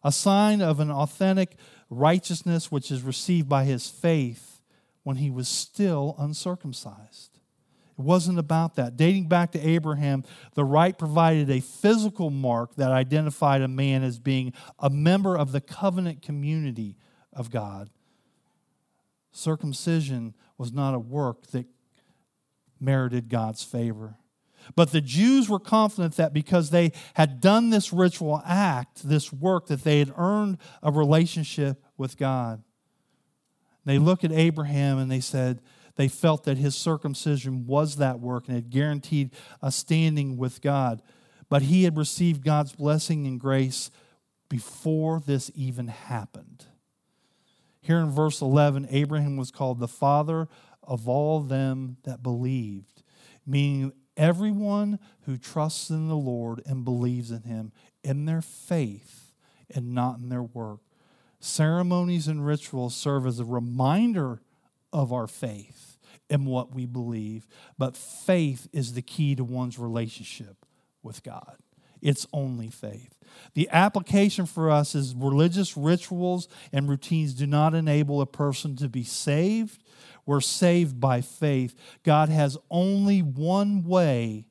A 0.04 0.12
sign 0.12 0.60
of 0.62 0.80
an 0.80 0.90
authentic 0.90 1.56
righteousness 1.90 2.70
which 2.70 2.90
is 2.90 3.02
received 3.02 3.48
by 3.48 3.64
his 3.64 3.88
faith 3.88 4.60
when 5.02 5.16
he 5.16 5.28
was 5.28 5.48
still 5.48 6.14
uncircumcised. 6.18 7.38
It 7.98 8.02
wasn't 8.02 8.38
about 8.38 8.76
that. 8.76 8.96
Dating 8.96 9.28
back 9.28 9.52
to 9.52 9.60
Abraham, 9.60 10.24
the 10.54 10.64
rite 10.64 10.98
provided 10.98 11.50
a 11.50 11.60
physical 11.60 12.30
mark 12.30 12.76
that 12.76 12.92
identified 12.92 13.60
a 13.60 13.68
man 13.68 14.02
as 14.02 14.18
being 14.18 14.54
a 14.78 14.88
member 14.88 15.36
of 15.36 15.52
the 15.52 15.60
covenant 15.60 16.22
community 16.22 16.96
of 17.32 17.50
God. 17.50 17.90
Circumcision 19.32 20.34
was 20.56 20.72
not 20.72 20.94
a 20.94 20.98
work 20.98 21.48
that 21.48 21.66
merited 22.80 23.28
God's 23.28 23.62
favor. 23.62 24.16
But 24.76 24.92
the 24.92 25.00
Jews 25.00 25.48
were 25.48 25.58
confident 25.58 26.16
that 26.16 26.32
because 26.32 26.70
they 26.70 26.92
had 27.14 27.40
done 27.40 27.70
this 27.70 27.92
ritual 27.92 28.42
act, 28.44 29.08
this 29.08 29.32
work, 29.32 29.66
that 29.66 29.84
they 29.84 29.98
had 29.98 30.12
earned 30.16 30.58
a 30.82 30.90
relationship 30.90 31.82
with 31.96 32.16
God. 32.16 32.62
They 33.84 33.98
look 33.98 34.24
at 34.24 34.32
Abraham 34.32 34.98
and 34.98 35.10
they 35.10 35.20
said 35.20 35.60
they 35.96 36.08
felt 36.08 36.44
that 36.44 36.58
his 36.58 36.74
circumcision 36.74 37.66
was 37.66 37.96
that 37.96 38.20
work 38.20 38.46
and 38.46 38.54
had 38.54 38.70
guaranteed 38.70 39.30
a 39.62 39.72
standing 39.72 40.36
with 40.36 40.60
God. 40.60 41.02
But 41.48 41.62
he 41.62 41.84
had 41.84 41.96
received 41.96 42.44
God's 42.44 42.72
blessing 42.72 43.26
and 43.26 43.40
grace 43.40 43.90
before 44.48 45.20
this 45.20 45.50
even 45.54 45.88
happened. 45.88 46.66
Here 47.80 47.98
in 47.98 48.10
verse 48.10 48.40
11, 48.40 48.88
Abraham 48.90 49.36
was 49.36 49.50
called 49.50 49.78
the 49.78 49.88
father 49.88 50.48
of 50.82 51.08
all 51.08 51.40
them 51.40 51.96
that 52.04 52.22
believed, 52.22 53.02
meaning 53.46 53.92
everyone 54.16 54.98
who 55.22 55.36
trusts 55.36 55.90
in 55.90 56.08
the 56.08 56.16
Lord 56.16 56.62
and 56.66 56.84
believes 56.84 57.30
in 57.30 57.42
him 57.42 57.72
in 58.02 58.24
their 58.24 58.42
faith 58.42 59.32
and 59.74 59.94
not 59.94 60.18
in 60.18 60.28
their 60.28 60.42
work. 60.42 60.80
Ceremonies 61.40 62.28
and 62.28 62.44
rituals 62.44 62.94
serve 62.94 63.26
as 63.26 63.40
a 63.40 63.44
reminder 63.44 64.40
of 64.92 65.12
our 65.12 65.26
faith 65.26 65.98
and 66.28 66.46
what 66.46 66.74
we 66.74 66.86
believe, 66.86 67.46
but 67.78 67.96
faith 67.96 68.68
is 68.72 68.92
the 68.92 69.02
key 69.02 69.34
to 69.34 69.44
one's 69.44 69.78
relationship 69.78 70.64
with 71.02 71.22
God. 71.22 71.56
It's 72.02 72.26
only 72.32 72.68
faith. 72.68 73.18
The 73.54 73.68
application 73.70 74.46
for 74.46 74.70
us 74.70 74.94
is 74.94 75.14
religious 75.14 75.76
rituals 75.76 76.48
and 76.72 76.88
routines 76.88 77.34
do 77.34 77.46
not 77.46 77.74
enable 77.74 78.20
a 78.20 78.26
person 78.26 78.76
to 78.76 78.88
be 78.88 79.04
saved 79.04 79.82
we're 80.30 80.40
saved 80.40 81.00
by 81.00 81.20
faith. 81.22 81.74
God 82.04 82.28
has 82.28 82.56
only 82.70 83.18
one 83.18 83.82
way 83.82 84.46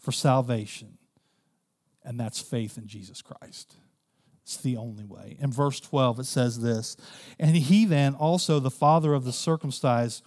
for 0.00 0.10
salvation, 0.10 0.96
and 2.02 2.18
that's 2.18 2.40
faith 2.40 2.78
in 2.78 2.86
Jesus 2.86 3.20
Christ. 3.20 3.76
It's 4.42 4.56
the 4.56 4.78
only 4.78 5.04
way. 5.04 5.36
In 5.38 5.52
verse 5.52 5.80
12, 5.80 6.20
it 6.20 6.24
says 6.24 6.62
this 6.62 6.96
And 7.38 7.54
he 7.54 7.84
then, 7.84 8.14
also 8.14 8.58
the 8.58 8.70
father 8.70 9.12
of 9.12 9.24
the 9.24 9.34
circumcised, 9.34 10.24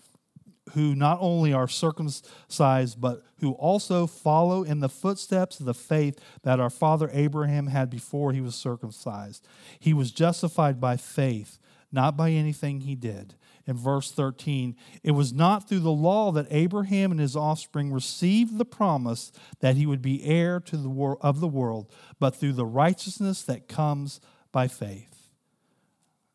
who 0.74 0.94
not 0.94 1.18
only 1.20 1.52
are 1.52 1.68
circumcised, 1.68 3.02
but 3.02 3.24
who 3.40 3.54
also 3.54 4.06
follow 4.06 4.62
in 4.62 4.82
the 4.82 4.90
footsteps 4.90 5.60
of 5.60 5.66
the 5.66 5.74
faith 5.74 6.20
that 6.44 6.60
our 6.60 6.70
father 6.70 7.10
Abraham 7.12 7.66
had 7.66 7.90
before 7.90 8.34
he 8.34 8.42
was 8.42 8.54
circumcised. 8.54 9.48
He 9.80 9.96
was 9.96 10.12
justified 10.12 10.80
by 10.80 10.96
faith, 10.96 11.58
not 11.92 12.16
by 12.16 12.30
anything 12.30 12.82
he 12.82 12.94
did. 12.94 13.34
In 13.68 13.76
verse 13.76 14.12
13, 14.12 14.76
it 15.04 15.12
was 15.12 15.34
not 15.34 15.68
through 15.68 15.80
the 15.80 15.90
law 15.90 16.32
that 16.32 16.48
Abraham 16.52 17.12
and 17.12 17.20
his 17.20 17.36
offspring 17.36 17.92
received 17.92 18.58
the 18.58 18.66
promise 18.66 19.32
that 19.60 19.76
he 19.76 19.88
would 19.88 20.04
be 20.04 20.24
heir 20.24 20.60
to 20.62 20.78
the 20.78 20.90
wor- 20.90 21.18
of 21.22 21.40
the 21.40 21.48
world, 21.48 21.92
but 22.20 22.36
through 22.36 22.54
the 22.54 22.66
righteousness 22.66 23.42
that 23.44 23.68
comes 23.68 24.22
by 24.52 24.68
faith. 24.68 25.16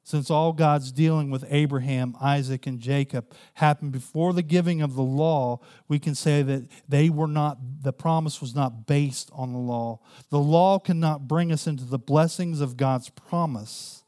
Since 0.03 0.29
all 0.29 0.53
God's 0.53 0.91
dealing 0.91 1.31
with 1.31 1.45
Abraham, 1.49 2.17
Isaac, 2.21 2.67
and 2.67 2.81
Jacob 2.81 3.33
happened 3.55 3.93
before 3.93 4.33
the 4.33 4.43
giving 4.43 4.83
of 4.83 4.97
the 4.97 5.03
law, 5.03 5.61
we 5.87 6.01
can 6.01 6.17
say 6.17 6.43
that 6.43 6.67
they 6.89 7.11
were 7.11 7.29
not, 7.29 7.59
the 7.83 7.93
promise 7.93 8.41
was 8.41 8.53
not 8.53 8.89
based 8.89 9.31
on 9.33 9.53
the 9.53 9.59
law. 9.61 10.01
The 10.31 10.41
law 10.41 10.81
cannot 10.81 11.29
bring 11.29 11.53
us 11.53 11.69
into 11.69 11.85
the 11.85 11.97
blessings 11.97 12.61
of 12.61 12.77
God's 12.77 13.09
promise. 13.09 14.00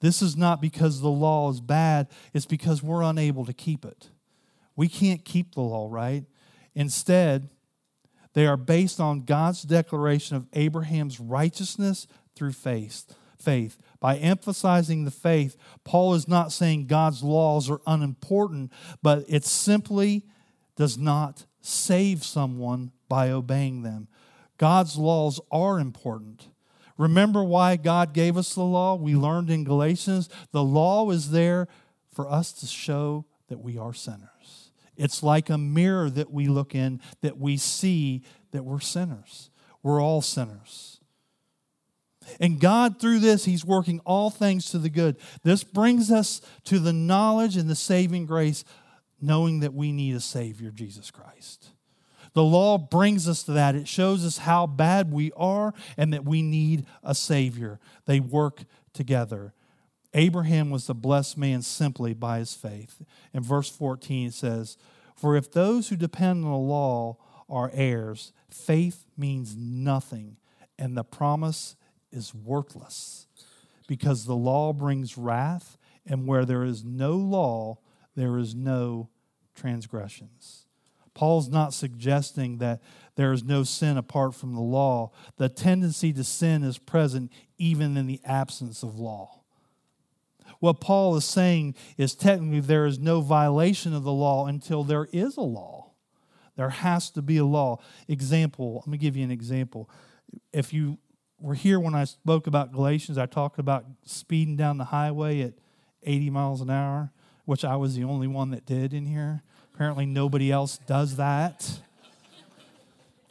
This 0.00 0.22
is 0.22 0.36
not 0.36 0.60
because 0.60 1.00
the 1.00 1.08
law 1.08 1.50
is 1.50 1.60
bad, 1.60 2.08
it's 2.34 2.46
because 2.46 2.82
we're 2.82 3.02
unable 3.02 3.44
to 3.46 3.52
keep 3.52 3.84
it. 3.84 4.10
We 4.74 4.88
can't 4.88 5.24
keep 5.24 5.54
the 5.54 5.62
law, 5.62 5.88
right? 5.90 6.24
Instead, 6.74 7.48
they 8.34 8.46
are 8.46 8.58
based 8.58 9.00
on 9.00 9.24
God's 9.24 9.62
declaration 9.62 10.36
of 10.36 10.46
Abraham's 10.52 11.18
righteousness 11.18 12.06
through 12.34 12.52
faith. 12.52 13.14
Faith. 13.38 13.78
By 13.98 14.16
emphasizing 14.16 15.04
the 15.04 15.10
faith, 15.10 15.56
Paul 15.84 16.14
is 16.14 16.28
not 16.28 16.52
saying 16.52 16.86
God's 16.86 17.22
laws 17.22 17.70
are 17.70 17.80
unimportant, 17.86 18.72
but 19.02 19.24
it 19.28 19.44
simply 19.44 20.26
does 20.76 20.98
not 20.98 21.46
save 21.62 22.22
someone 22.24 22.92
by 23.08 23.30
obeying 23.30 23.82
them. 23.82 24.08
God's 24.58 24.96
laws 24.96 25.40
are 25.50 25.78
important. 25.78 26.48
Remember 26.98 27.44
why 27.44 27.76
God 27.76 28.12
gave 28.12 28.36
us 28.36 28.54
the 28.54 28.62
law? 28.62 28.94
We 28.94 29.14
learned 29.14 29.50
in 29.50 29.64
Galatians 29.64 30.28
the 30.52 30.64
law 30.64 31.10
is 31.10 31.30
there 31.30 31.68
for 32.12 32.30
us 32.30 32.52
to 32.52 32.66
show 32.66 33.26
that 33.48 33.60
we 33.60 33.76
are 33.76 33.92
sinners. 33.92 34.70
It's 34.96 35.22
like 35.22 35.50
a 35.50 35.58
mirror 35.58 36.08
that 36.10 36.32
we 36.32 36.48
look 36.48 36.74
in 36.74 37.00
that 37.20 37.38
we 37.38 37.58
see 37.58 38.22
that 38.52 38.64
we're 38.64 38.80
sinners. 38.80 39.50
We're 39.82 40.02
all 40.02 40.22
sinners. 40.22 41.00
And 42.40 42.58
God, 42.58 42.98
through 42.98 43.20
this, 43.20 43.44
He's 43.44 43.64
working 43.64 44.00
all 44.04 44.30
things 44.30 44.70
to 44.70 44.78
the 44.78 44.90
good. 44.90 45.16
This 45.44 45.62
brings 45.62 46.10
us 46.10 46.40
to 46.64 46.78
the 46.78 46.92
knowledge 46.92 47.56
and 47.56 47.68
the 47.68 47.76
saving 47.76 48.26
grace, 48.26 48.64
knowing 49.20 49.60
that 49.60 49.74
we 49.74 49.92
need 49.92 50.16
a 50.16 50.20
Savior, 50.20 50.70
Jesus 50.70 51.10
Christ. 51.10 51.68
The 52.36 52.44
law 52.44 52.76
brings 52.76 53.30
us 53.30 53.42
to 53.44 53.52
that. 53.52 53.74
It 53.74 53.88
shows 53.88 54.22
us 54.22 54.36
how 54.36 54.66
bad 54.66 55.10
we 55.10 55.32
are 55.38 55.72
and 55.96 56.12
that 56.12 56.26
we 56.26 56.42
need 56.42 56.84
a 57.02 57.14
Savior. 57.14 57.80
They 58.04 58.20
work 58.20 58.64
together. 58.92 59.54
Abraham 60.12 60.68
was 60.68 60.86
a 60.90 60.92
blessed 60.92 61.38
man 61.38 61.62
simply 61.62 62.12
by 62.12 62.40
his 62.40 62.52
faith. 62.52 63.00
In 63.32 63.42
verse 63.42 63.70
14, 63.70 64.26
it 64.26 64.34
says, 64.34 64.76
For 65.14 65.34
if 65.34 65.50
those 65.50 65.88
who 65.88 65.96
depend 65.96 66.44
on 66.44 66.50
the 66.50 66.58
law 66.58 67.16
are 67.48 67.70
heirs, 67.72 68.34
faith 68.50 69.06
means 69.16 69.56
nothing, 69.56 70.36
and 70.78 70.94
the 70.94 71.04
promise 71.04 71.74
is 72.12 72.34
worthless 72.34 73.28
because 73.88 74.26
the 74.26 74.36
law 74.36 74.74
brings 74.74 75.16
wrath, 75.16 75.78
and 76.04 76.26
where 76.26 76.44
there 76.44 76.64
is 76.64 76.84
no 76.84 77.12
law, 77.12 77.78
there 78.14 78.36
is 78.36 78.54
no 78.54 79.08
transgressions. 79.54 80.65
Paul's 81.16 81.48
not 81.48 81.74
suggesting 81.74 82.58
that 82.58 82.80
there 83.16 83.32
is 83.32 83.42
no 83.42 83.64
sin 83.64 83.96
apart 83.96 84.34
from 84.34 84.54
the 84.54 84.60
law. 84.60 85.10
The 85.36 85.48
tendency 85.48 86.12
to 86.12 86.22
sin 86.22 86.62
is 86.62 86.78
present 86.78 87.32
even 87.58 87.96
in 87.96 88.06
the 88.06 88.20
absence 88.24 88.84
of 88.84 88.98
law. 89.00 89.40
What 90.60 90.80
Paul 90.80 91.16
is 91.16 91.24
saying 91.24 91.74
is 91.98 92.14
technically 92.14 92.60
there 92.60 92.86
is 92.86 93.00
no 93.00 93.20
violation 93.20 93.94
of 93.94 94.04
the 94.04 94.12
law 94.12 94.46
until 94.46 94.84
there 94.84 95.08
is 95.12 95.36
a 95.36 95.42
law. 95.42 95.90
There 96.54 96.70
has 96.70 97.10
to 97.10 97.22
be 97.22 97.38
a 97.38 97.44
law. 97.44 97.80
Example, 98.06 98.76
let 98.76 98.86
me 98.86 98.96
give 98.96 99.16
you 99.16 99.24
an 99.24 99.32
example. 99.32 99.90
If 100.52 100.72
you 100.72 100.98
were 101.38 101.54
here 101.54 101.78
when 101.78 101.94
I 101.94 102.04
spoke 102.04 102.46
about 102.46 102.72
Galatians. 102.72 103.18
I 103.18 103.26
talked 103.26 103.58
about 103.58 103.84
speeding 104.04 104.56
down 104.56 104.78
the 104.78 104.84
highway 104.84 105.42
at 105.42 105.54
80 106.02 106.30
miles 106.30 106.60
an 106.60 106.70
hour, 106.70 107.12
which 107.44 107.64
I 107.64 107.76
was 107.76 107.94
the 107.94 108.04
only 108.04 108.26
one 108.26 108.50
that 108.50 108.64
did 108.64 108.94
in 108.94 109.06
here. 109.06 109.42
Apparently, 109.76 110.06
nobody 110.06 110.50
else 110.50 110.78
does 110.86 111.16
that. 111.16 111.80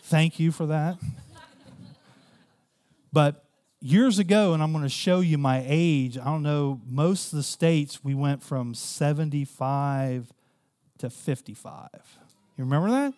Thank 0.03 0.39
you 0.39 0.51
for 0.51 0.67
that. 0.67 0.95
But 3.12 3.45
years 3.81 4.19
ago, 4.19 4.53
and 4.53 4.62
I'm 4.62 4.71
going 4.71 4.84
to 4.84 4.89
show 4.89 5.21
you 5.21 5.39
my 5.39 5.63
age, 5.65 6.19
I 6.19 6.25
don't 6.25 6.43
know, 6.43 6.81
most 6.86 7.34
of 7.34 7.38
the 7.38 7.43
states 7.43 8.03
we 8.03 8.13
went 8.13 8.43
from 8.43 8.75
75 8.75 10.31
to 10.99 11.10
55. 11.10 11.89
You 12.58 12.63
remember 12.63 12.91
that? 12.91 13.15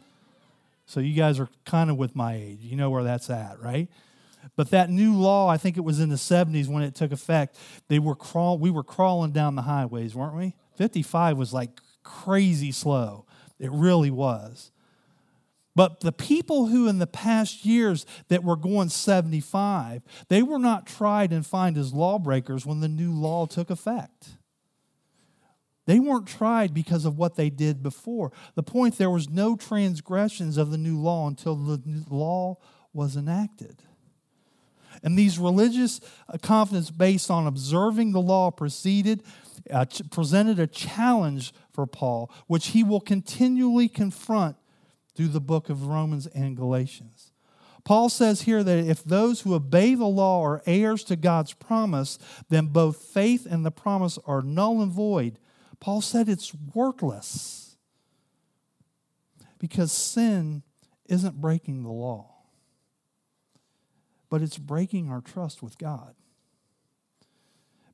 So 0.86 1.02
you 1.02 1.14
guys 1.14 1.38
are 1.38 1.50
kind 1.66 1.90
of 1.90 1.98
with 1.98 2.16
my 2.16 2.36
age. 2.36 2.60
You 2.62 2.78
know 2.78 2.90
where 2.90 3.04
that's 3.04 3.30
at, 3.30 3.62
right? 3.62 3.90
But 4.56 4.70
that 4.70 4.90
new 4.90 5.14
law, 5.14 5.50
I 5.50 5.58
think 5.58 5.76
it 5.76 5.82
was 5.82 6.00
in 6.00 6.08
the 6.08 6.16
70s 6.16 6.70
when 6.70 6.82
it 6.82 6.96
took 6.96 7.12
effect, 7.12 7.58
they 7.90 8.00
were 8.00 8.16
crawl, 8.16 8.58
we 8.58 8.72
were 8.72 8.84
crawling 8.84 9.32
down 9.32 9.56
the 9.56 9.64
highways, 9.64 10.16
weren't 10.16 10.38
we? 10.38 10.56
55 10.78 11.38
was 11.38 11.54
like 11.54 11.82
crazy 12.08 12.72
slow. 12.72 13.26
It 13.60 13.72
really 13.72 14.12
was. 14.12 14.72
But 15.76 16.00
the 16.00 16.12
people 16.12 16.68
who 16.68 16.88
in 16.88 16.98
the 16.98 17.06
past 17.06 17.64
years 17.64 18.06
that 18.30 18.44
were 18.44 18.56
going 18.56 18.90
75, 18.90 20.02
they 20.28 20.42
were 20.42 20.58
not 20.58 20.88
tried 20.88 21.32
and 21.32 21.46
fined 21.46 21.78
as 21.78 21.94
lawbreakers 21.94 22.66
when 22.66 22.80
the 22.80 22.88
new 22.88 23.12
law 23.12 23.46
took 23.46 23.70
effect. 23.70 24.38
They 25.86 26.00
weren't 26.00 26.28
tried 26.28 26.74
because 26.74 27.06
of 27.06 27.18
what 27.18 27.36
they 27.36 27.50
did 27.50 27.84
before. 27.84 28.32
The 28.56 28.64
point 28.64 28.98
there 28.98 29.10
was 29.10 29.30
no 29.30 29.56
transgressions 29.56 30.58
of 30.58 30.72
the 30.72 30.78
new 30.78 30.98
law 30.98 31.28
until 31.28 31.56
the 31.56 31.82
law 32.10 32.58
was 32.92 33.16
enacted. 33.16 33.84
And 35.04 35.18
these 35.18 35.38
religious 35.38 36.02
uh, 36.28 36.38
confidence 36.40 36.90
based 36.90 37.30
on 37.30 37.48
observing 37.48 38.12
the 38.12 38.22
law 38.22 38.52
proceeded, 38.52 39.24
uh, 39.72 39.86
presented 40.12 40.60
a 40.60 40.68
challenge 40.68 41.54
for 41.72 41.86
Paul, 41.86 42.32
which 42.48 42.68
he 42.68 42.84
will 42.84 43.02
continually 43.02 43.88
confront 43.88 44.56
through 45.16 45.30
the 45.30 45.42
book 45.42 45.70
of 45.70 45.88
Romans 45.88 46.28
and 46.28 46.56
Galatians. 46.56 47.32
Paul 47.84 48.10
says 48.10 48.42
here 48.42 48.64
that 48.64 48.86
if 48.86 49.04
those 49.04 49.42
who 49.42 49.54
obey 49.54 49.96
the 49.96 50.06
law 50.06 50.44
are 50.44 50.62
heirs 50.66 51.04
to 51.06 51.16
God's 51.16 51.54
promise, 51.54 52.20
then 52.50 52.68
both 52.68 52.98
faith 52.98 53.48
and 53.50 53.66
the 53.66 53.72
promise 53.72 54.20
are 54.26 54.42
null 54.42 54.82
and 54.82 54.92
void. 54.92 55.40
Paul 55.80 56.02
said 56.02 56.28
it's 56.28 56.54
worthless 56.54 57.78
because 59.58 59.92
sin 59.92 60.64
isn't 61.08 61.40
breaking 61.40 61.84
the 61.84 61.92
law 61.92 62.38
but 64.30 64.42
it's 64.42 64.58
breaking 64.58 65.10
our 65.10 65.22
trust 65.22 65.64
with 65.64 65.78
God. 65.78 66.16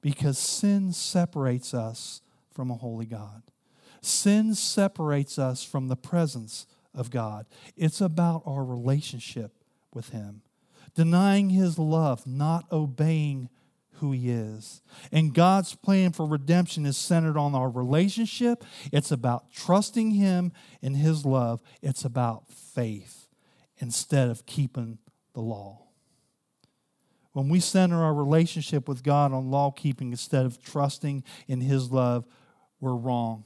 Because 0.04 0.38
sin 0.38 0.92
separates 0.92 1.74
us 1.74 2.22
from 2.52 2.70
a 2.70 2.76
holy 2.76 3.06
God. 3.06 3.42
Sin 4.02 4.54
separates 4.54 5.40
us 5.40 5.64
from 5.64 5.88
the 5.88 5.96
presence 5.96 6.68
of 6.94 7.10
God. 7.10 7.46
It's 7.78 8.02
about 8.02 8.44
our 8.46 8.66
relationship 8.66 9.54
with 9.94 10.10
Him, 10.10 10.42
denying 10.94 11.52
His 11.52 11.80
love, 11.80 12.28
not 12.28 12.66
obeying 12.70 13.48
who 13.94 14.12
He 14.12 14.30
is. 14.30 14.82
And 15.10 15.34
God's 15.34 15.74
plan 15.74 16.12
for 16.12 16.26
redemption 16.26 16.86
is 16.86 16.98
centered 16.98 17.38
on 17.38 17.56
our 17.56 17.70
relationship. 17.70 18.66
It's 18.92 19.12
about 19.12 19.54
trusting 19.54 20.12
Him 20.12 20.52
in 20.82 20.96
His 20.96 21.26
love, 21.26 21.62
it's 21.82 22.04
about 22.04 22.52
faith 22.52 23.30
instead 23.78 24.30
of 24.30 24.46
keeping 24.46 24.98
the 25.34 25.42
law. 25.42 25.84
When 27.34 27.50
we 27.50 27.60
center 27.60 28.04
our 28.04 28.14
relationship 28.14 28.88
with 28.88 29.04
God 29.04 29.34
on 29.34 29.50
law 29.50 29.72
keeping 29.72 30.12
instead 30.12 30.46
of 30.46 30.64
trusting 30.64 31.24
in 31.48 31.62
His 31.62 31.92
love, 31.92 32.26
we're 32.80 32.96
wrong. 32.96 33.44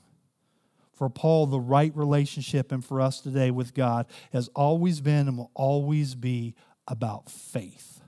For 0.94 1.10
Paul, 1.10 1.46
the 1.46 1.60
right 1.60 1.96
relationship, 1.96 2.72
and 2.72 2.84
for 2.84 3.00
us 3.00 3.22
today 3.22 3.50
with 3.50 3.74
God, 3.74 4.08
has 4.34 4.50
always 4.56 5.00
been 5.00 5.28
and 5.28 5.38
will 5.38 5.52
always 5.54 6.16
be 6.16 6.54
about 6.88 7.30
faith 7.30 8.02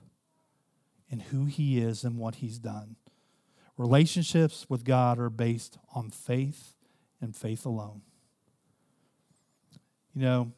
in 1.08 1.20
who 1.20 1.46
He 1.46 1.78
is 1.78 2.04
and 2.04 2.18
what 2.18 2.36
He's 2.36 2.58
done. 2.58 2.96
Relationships 3.78 4.66
with 4.68 4.84
God 4.84 5.18
are 5.18 5.30
based 5.30 5.78
on 5.94 6.10
faith 6.10 6.74
and 7.20 7.34
faith 7.34 7.64
alone. 7.64 8.02
You 10.14 10.22
know, 10.22 10.52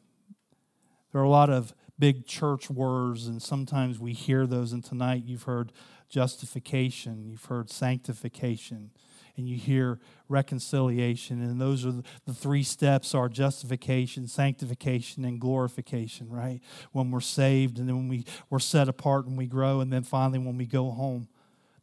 there 1.11 1.21
are 1.21 1.25
a 1.25 1.29
lot 1.29 1.49
of 1.49 1.73
big 2.03 2.25
church 2.25 2.69
words, 2.69 3.27
and 3.27 3.41
sometimes 3.41 3.97
we 3.97 4.11
hear 4.11 4.45
those. 4.45 4.73
And 4.73 4.83
tonight 4.83 5.23
you've 5.25 5.43
heard 5.43 5.71
justification, 6.09 7.23
you've 7.23 7.45
heard 7.45 7.69
sanctification, 7.69 8.91
and 9.37 9.47
you 9.47 9.55
hear 9.55 10.01
reconciliation. 10.27 11.41
And 11.41 11.61
those 11.61 11.85
are 11.85 11.93
the 12.25 12.33
three 12.33 12.63
steps 12.63 13.15
are 13.15 13.29
justification, 13.29 14.27
sanctification, 14.27 15.23
and 15.23 15.39
glorification, 15.39 16.27
right? 16.29 16.59
When 16.91 17.09
we're 17.09 17.21
saved, 17.21 17.79
and 17.79 17.87
then 17.87 17.95
when 17.95 18.09
we, 18.09 18.25
we're 18.49 18.59
set 18.59 18.89
apart 18.89 19.25
and 19.25 19.37
we 19.37 19.45
grow, 19.45 19.79
and 19.79 19.93
then 19.93 20.03
finally 20.03 20.39
when 20.39 20.57
we 20.57 20.65
go 20.65 20.91
home, 20.91 21.29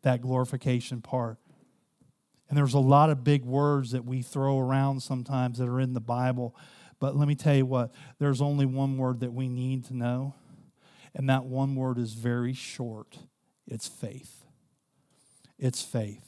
that 0.02 0.20
glorification 0.20 1.00
part. 1.00 1.38
And 2.50 2.58
there's 2.58 2.74
a 2.74 2.78
lot 2.78 3.08
of 3.08 3.24
big 3.24 3.46
words 3.46 3.92
that 3.92 4.04
we 4.04 4.20
throw 4.20 4.58
around 4.58 5.00
sometimes 5.00 5.56
that 5.56 5.68
are 5.68 5.80
in 5.80 5.94
the 5.94 6.00
Bible. 6.00 6.54
But 7.00 7.16
let 7.16 7.26
me 7.26 7.34
tell 7.34 7.54
you 7.54 7.66
what, 7.66 7.92
there's 8.18 8.40
only 8.40 8.66
one 8.66 8.96
word 8.96 9.20
that 9.20 9.32
we 9.32 9.48
need 9.48 9.86
to 9.86 9.96
know. 9.96 10.34
And 11.14 11.28
that 11.28 11.44
one 11.44 11.74
word 11.74 11.98
is 11.98 12.12
very 12.12 12.52
short 12.52 13.18
it's 13.70 13.86
faith. 13.86 14.44
It's 15.58 15.80
faith. 15.80 16.26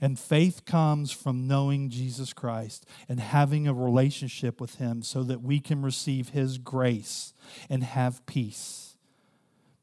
And 0.00 0.18
faith 0.18 0.64
comes 0.64 1.12
from 1.12 1.46
knowing 1.46 1.90
Jesus 1.90 2.32
Christ 2.32 2.86
and 3.06 3.20
having 3.20 3.68
a 3.68 3.74
relationship 3.74 4.60
with 4.60 4.76
Him 4.76 5.02
so 5.02 5.22
that 5.24 5.42
we 5.42 5.60
can 5.60 5.82
receive 5.82 6.30
His 6.30 6.56
grace 6.56 7.34
and 7.68 7.84
have 7.84 8.24
peace. 8.24 8.96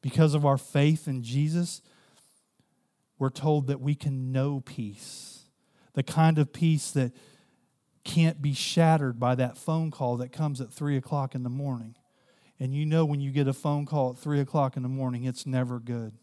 Because 0.02 0.34
of 0.34 0.44
our 0.46 0.58
faith 0.58 1.08
in 1.08 1.22
Jesus, 1.22 1.82
we're 3.20 3.30
told 3.30 3.68
that 3.68 3.80
we 3.80 3.94
can 3.94 4.32
know 4.32 4.62
peace. 4.66 5.44
The 5.94 6.04
kind 6.04 6.40
of 6.40 6.52
peace 6.52 6.92
that 6.92 7.14
can't 8.06 8.42
be 8.42 8.54
shattered 8.54 9.20
by 9.20 9.36
that 9.36 9.58
phone 9.58 9.92
call 9.92 10.16
that 10.18 10.32
comes 10.32 10.62
at 10.62 10.72
three 10.72 10.96
o'clock 10.96 11.36
in 11.36 11.44
the 11.44 11.50
morning. 11.50 11.96
And 12.58 12.74
you 12.74 12.86
know 12.86 13.04
when 13.04 13.20
you 13.20 13.32
get 13.32 13.50
a 13.50 13.54
phone 13.54 13.86
call 13.86 14.12
at 14.12 14.18
three 14.18 14.40
o'clock 14.40 14.78
in 14.78 14.84
the 14.84 14.90
morning, 14.90 15.26
it's 15.26 15.46
never 15.46 15.80
good 15.80 16.14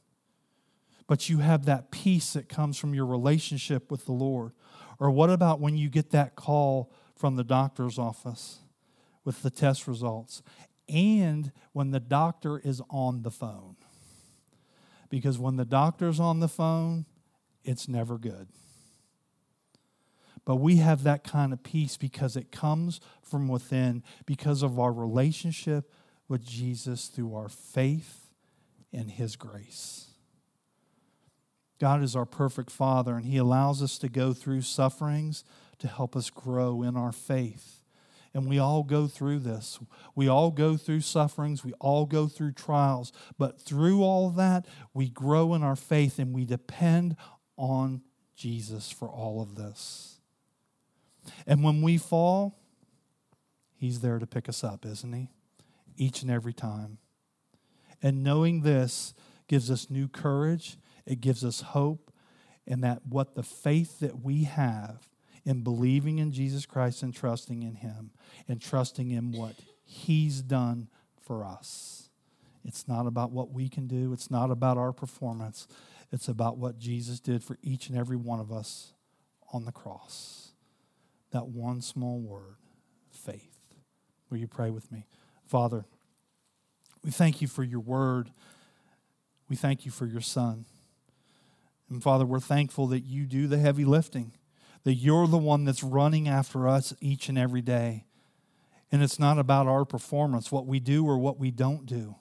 but 1.13 1.29
you 1.29 1.39
have 1.39 1.67
that 1.67 1.91
peace 1.91 2.33
that 2.33 2.49
comes 2.49 2.79
from 2.79 2.95
your 2.95 3.07
relationship 3.07 3.91
with 3.91 4.07
the 4.07 4.13
Lord? 4.13 4.53
Or 4.99 5.11
what 5.11 5.29
about 5.29 5.61
when 5.61 5.77
you 5.77 5.89
get 5.89 6.11
that 6.13 6.37
call 6.37 6.91
from 7.17 7.37
the 7.37 7.45
doctor's 7.45 7.99
office 7.99 8.61
with 9.25 9.43
the 9.43 9.51
test 9.51 9.87
results 9.87 10.43
and 10.89 11.53
when 11.75 11.91
the 11.91 12.01
doctor 12.01 12.59
is 12.59 12.81
on 12.89 13.23
the 13.23 13.31
phone? 13.31 13.77
Because 15.11 15.39
when 15.39 15.57
the 15.57 15.65
doctor's 15.67 16.19
on 16.19 16.41
the 16.41 16.49
phone, 16.49 17.05
it's 17.65 17.89
never 17.89 18.17
good. 18.17 18.49
But 20.45 20.57
we 20.57 20.77
have 20.77 21.05
that 21.05 21.25
kind 21.25 21.53
of 21.53 21.63
peace 21.63 21.97
because 21.97 22.37
it 22.37 22.51
comes 22.51 23.01
from 23.23 23.49
within, 23.49 24.03
because 24.27 24.63
of 24.63 24.79
our 24.79 24.93
relationship 24.93 25.91
with 26.29 26.45
Jesus 26.45 27.07
through 27.07 27.35
our 27.35 27.49
faith 27.49 28.29
and 28.93 29.11
His 29.11 29.37
grace. 29.37 30.09
God 31.79 32.03
is 32.03 32.15
our 32.15 32.27
perfect 32.27 32.71
Father, 32.71 33.17
and 33.17 33.27
He 33.27 33.37
allows 33.37 33.83
us 33.83 33.99
to 33.99 34.09
go 34.09 34.33
through 34.33 34.63
sufferings 34.63 35.45
to 35.79 35.89
help 35.89 36.17
us 36.17 36.31
grow 36.31 36.83
in 36.83 36.97
our 36.97 37.13
faith. 37.13 37.81
And 38.35 38.49
we 38.49 38.59
all 38.59 38.83
go 38.83 39.09
through 39.09 39.41
this. 39.41 39.79
We 40.15 40.29
all 40.29 40.51
go 40.51 40.77
through 40.77 41.03
sufferings. 41.03 41.65
We 41.65 41.75
all 41.75 42.07
go 42.07 42.29
through 42.29 42.53
trials. 42.53 43.13
But 43.37 43.61
through 43.61 44.03
all 44.03 44.31
that, 44.31 44.67
we 44.95 45.11
grow 45.11 45.55
in 45.55 45.63
our 45.63 45.77
faith 45.77 46.19
and 46.19 46.33
we 46.33 46.45
depend 46.45 47.17
on 47.59 48.03
Jesus 48.35 48.91
for 48.91 49.09
all 49.09 49.43
of 49.43 49.57
this. 49.57 50.12
And 51.47 51.63
when 51.63 51.83
we 51.83 51.99
fall, 51.99 52.59
He's 53.75 54.01
there 54.01 54.19
to 54.19 54.27
pick 54.27 54.49
us 54.49 54.63
up, 54.63 54.87
isn't 54.87 55.13
He? 55.13 55.31
Each 55.97 56.23
and 56.23 56.31
every 56.31 56.53
time. 56.53 56.99
And 58.03 58.23
knowing 58.23 58.63
this 58.63 59.15
gives 59.49 59.71
us 59.71 59.91
new 59.91 60.09
courage 60.09 60.77
it 61.07 61.21
gives 61.21 61.45
us 61.45 61.61
hope 61.61 62.13
and 62.67 62.83
that 62.85 63.07
what 63.07 63.35
the 63.35 63.43
faith 63.43 64.01
that 64.01 64.23
we 64.23 64.45
have 64.45 65.09
in 65.45 65.63
believing 65.63 66.19
in 66.19 66.31
Jesus 66.31 66.67
Christ 66.67 67.03
and 67.03 67.15
trusting 67.15 67.63
in 67.63 67.77
Him 67.77 68.13
and 68.49 68.61
trusting 68.61 69.11
in 69.11 69.33
what 69.33 69.57
He's 69.83 70.41
done 70.43 70.89
for 71.21 71.45
us. 71.45 72.09
It's 72.65 72.87
not 72.87 73.07
about 73.07 73.33
what 73.33 73.51
we 73.51 73.69
can 73.69 73.89
do, 73.89 74.13
it's 74.13 74.31
not 74.31 74.51
about 74.51 74.79
our 74.79 74.93
performance, 74.93 75.67
it's 76.13 76.29
about 76.29 76.59
what 76.59 76.79
Jesus 76.79 77.19
did 77.19 77.43
for 77.43 77.59
each 77.63 77.89
and 77.89 77.99
every 77.99 78.17
one 78.17 78.39
of 78.39 78.53
us 78.53 78.93
on 79.53 79.65
the 79.65 79.73
cross. 79.73 80.42
That 81.33 81.49
one 81.49 81.81
small 81.81 82.21
word, 82.21 82.57
faith. 83.11 83.59
Will 84.31 84.39
you 84.39 84.47
pray 84.47 84.71
with 84.71 84.91
me? 84.93 85.07
Father, 85.47 85.85
we 87.05 87.11
thank 87.11 87.43
you 87.43 87.49
for 87.49 87.63
your 87.63 87.81
word. 87.81 88.31
We 89.49 89.57
thank 89.57 89.85
you 89.85 89.91
for 89.91 90.07
your 90.07 90.21
son. 90.21 90.65
And 91.91 92.03
Father, 92.03 92.25
we're 92.25 92.41
thankful 92.41 92.87
that 92.89 93.01
you 93.01 93.27
do 93.27 93.47
the 93.47 93.59
heavy 93.59 93.85
lifting, 93.85 94.33
that 94.85 94.95
you're 94.95 95.27
the 95.27 95.37
one 95.37 95.65
that's 95.65 95.83
running 95.83 96.29
after 96.29 96.67
us 96.67 96.95
each 97.01 97.29
and 97.29 97.37
every 97.37 97.61
day. 97.61 98.07
And 98.91 99.03
it's 99.03 99.19
not 99.19 99.39
about 99.39 99.67
our 99.67 99.85
performance, 99.85 100.53
what 100.53 100.67
we 100.67 100.81
do 100.81 101.07
or 101.07 101.19
what 101.19 101.39
we 101.39 101.51
don't 101.51 101.87
do, 101.87 102.17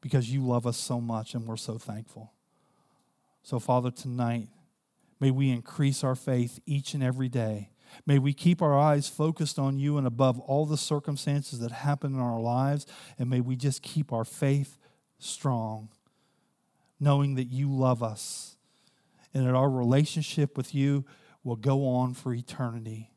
because 0.00 0.30
you 0.30 0.44
love 0.44 0.66
us 0.66 0.76
so 0.76 1.00
much 1.00 1.34
and 1.34 1.46
we're 1.46 1.56
so 1.56 1.78
thankful. 1.78 2.32
So, 3.42 3.58
Father, 3.58 3.90
tonight, 3.90 4.48
may 5.24 5.30
we 5.30 5.48
increase 5.48 6.04
our 6.04 6.14
faith 6.14 6.60
each 6.66 6.92
and 6.92 7.02
every 7.02 7.30
day. 7.30 7.70
May 8.04 8.18
we 8.18 8.34
keep 8.34 8.60
our 8.60 8.78
eyes 8.78 9.08
focused 9.08 9.58
on 9.58 9.78
you 9.78 9.96
and 9.96 10.06
above 10.06 10.38
all 10.38 10.66
the 10.66 10.76
circumstances 10.76 11.60
that 11.60 11.72
happen 11.72 12.12
in 12.12 12.20
our 12.20 12.38
lives. 12.38 12.84
And 13.18 13.30
may 13.30 13.40
we 13.40 13.56
just 13.56 13.80
keep 13.80 14.12
our 14.12 14.26
faith 14.26 14.76
strong 15.18 15.88
knowing 17.00 17.36
that 17.36 17.46
you 17.46 17.72
love 17.72 18.02
us 18.02 18.58
and 19.32 19.46
that 19.46 19.54
our 19.54 19.70
relationship 19.70 20.58
with 20.58 20.74
you 20.74 21.06
will 21.42 21.56
go 21.56 21.88
on 21.88 22.12
for 22.12 22.34
eternity. 22.34 23.10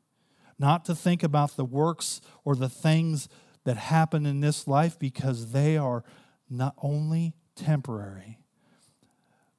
Not 0.57 0.85
to 0.85 0.95
think 0.95 1.23
about 1.23 1.57
the 1.57 1.65
works 1.65 2.21
or 2.45 2.55
the 2.55 2.69
things 2.69 3.27
that 3.65 3.75
happen 3.75 4.25
in 4.25 4.39
this 4.39 4.65
life 4.65 4.97
because 4.97 5.51
they 5.51 5.75
are 5.75 6.05
not 6.49 6.73
only 6.81 7.33
temporary. 7.57 8.39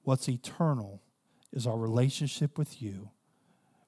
What's 0.02 0.30
eternal 0.30 1.02
is 1.58 1.66
our 1.66 1.76
relationship 1.76 2.56
with 2.56 2.80
you, 2.80 3.10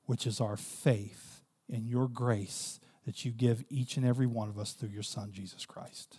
which 0.04 0.26
is 0.26 0.40
our 0.40 0.56
faith 0.56 1.44
in 1.68 1.86
your 1.86 2.08
grace 2.08 2.80
that 3.06 3.24
you 3.24 3.30
give 3.30 3.62
each 3.70 3.96
and 3.96 4.04
every 4.04 4.26
one 4.26 4.48
of 4.48 4.58
us 4.58 4.72
through 4.72 4.88
your 4.88 5.04
Son, 5.04 5.30
Jesus 5.30 5.64
Christ. 5.66 6.18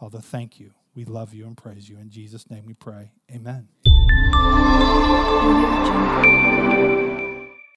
Father, 0.00 0.18
thank 0.18 0.58
you. 0.58 0.72
We 0.96 1.04
love 1.04 1.32
you 1.32 1.46
and 1.46 1.56
praise 1.56 1.88
you. 1.88 1.96
In 1.96 2.10
Jesus' 2.10 2.50
name 2.50 2.66
we 2.66 2.74
pray. 2.74 3.12
Amen. 3.32 3.68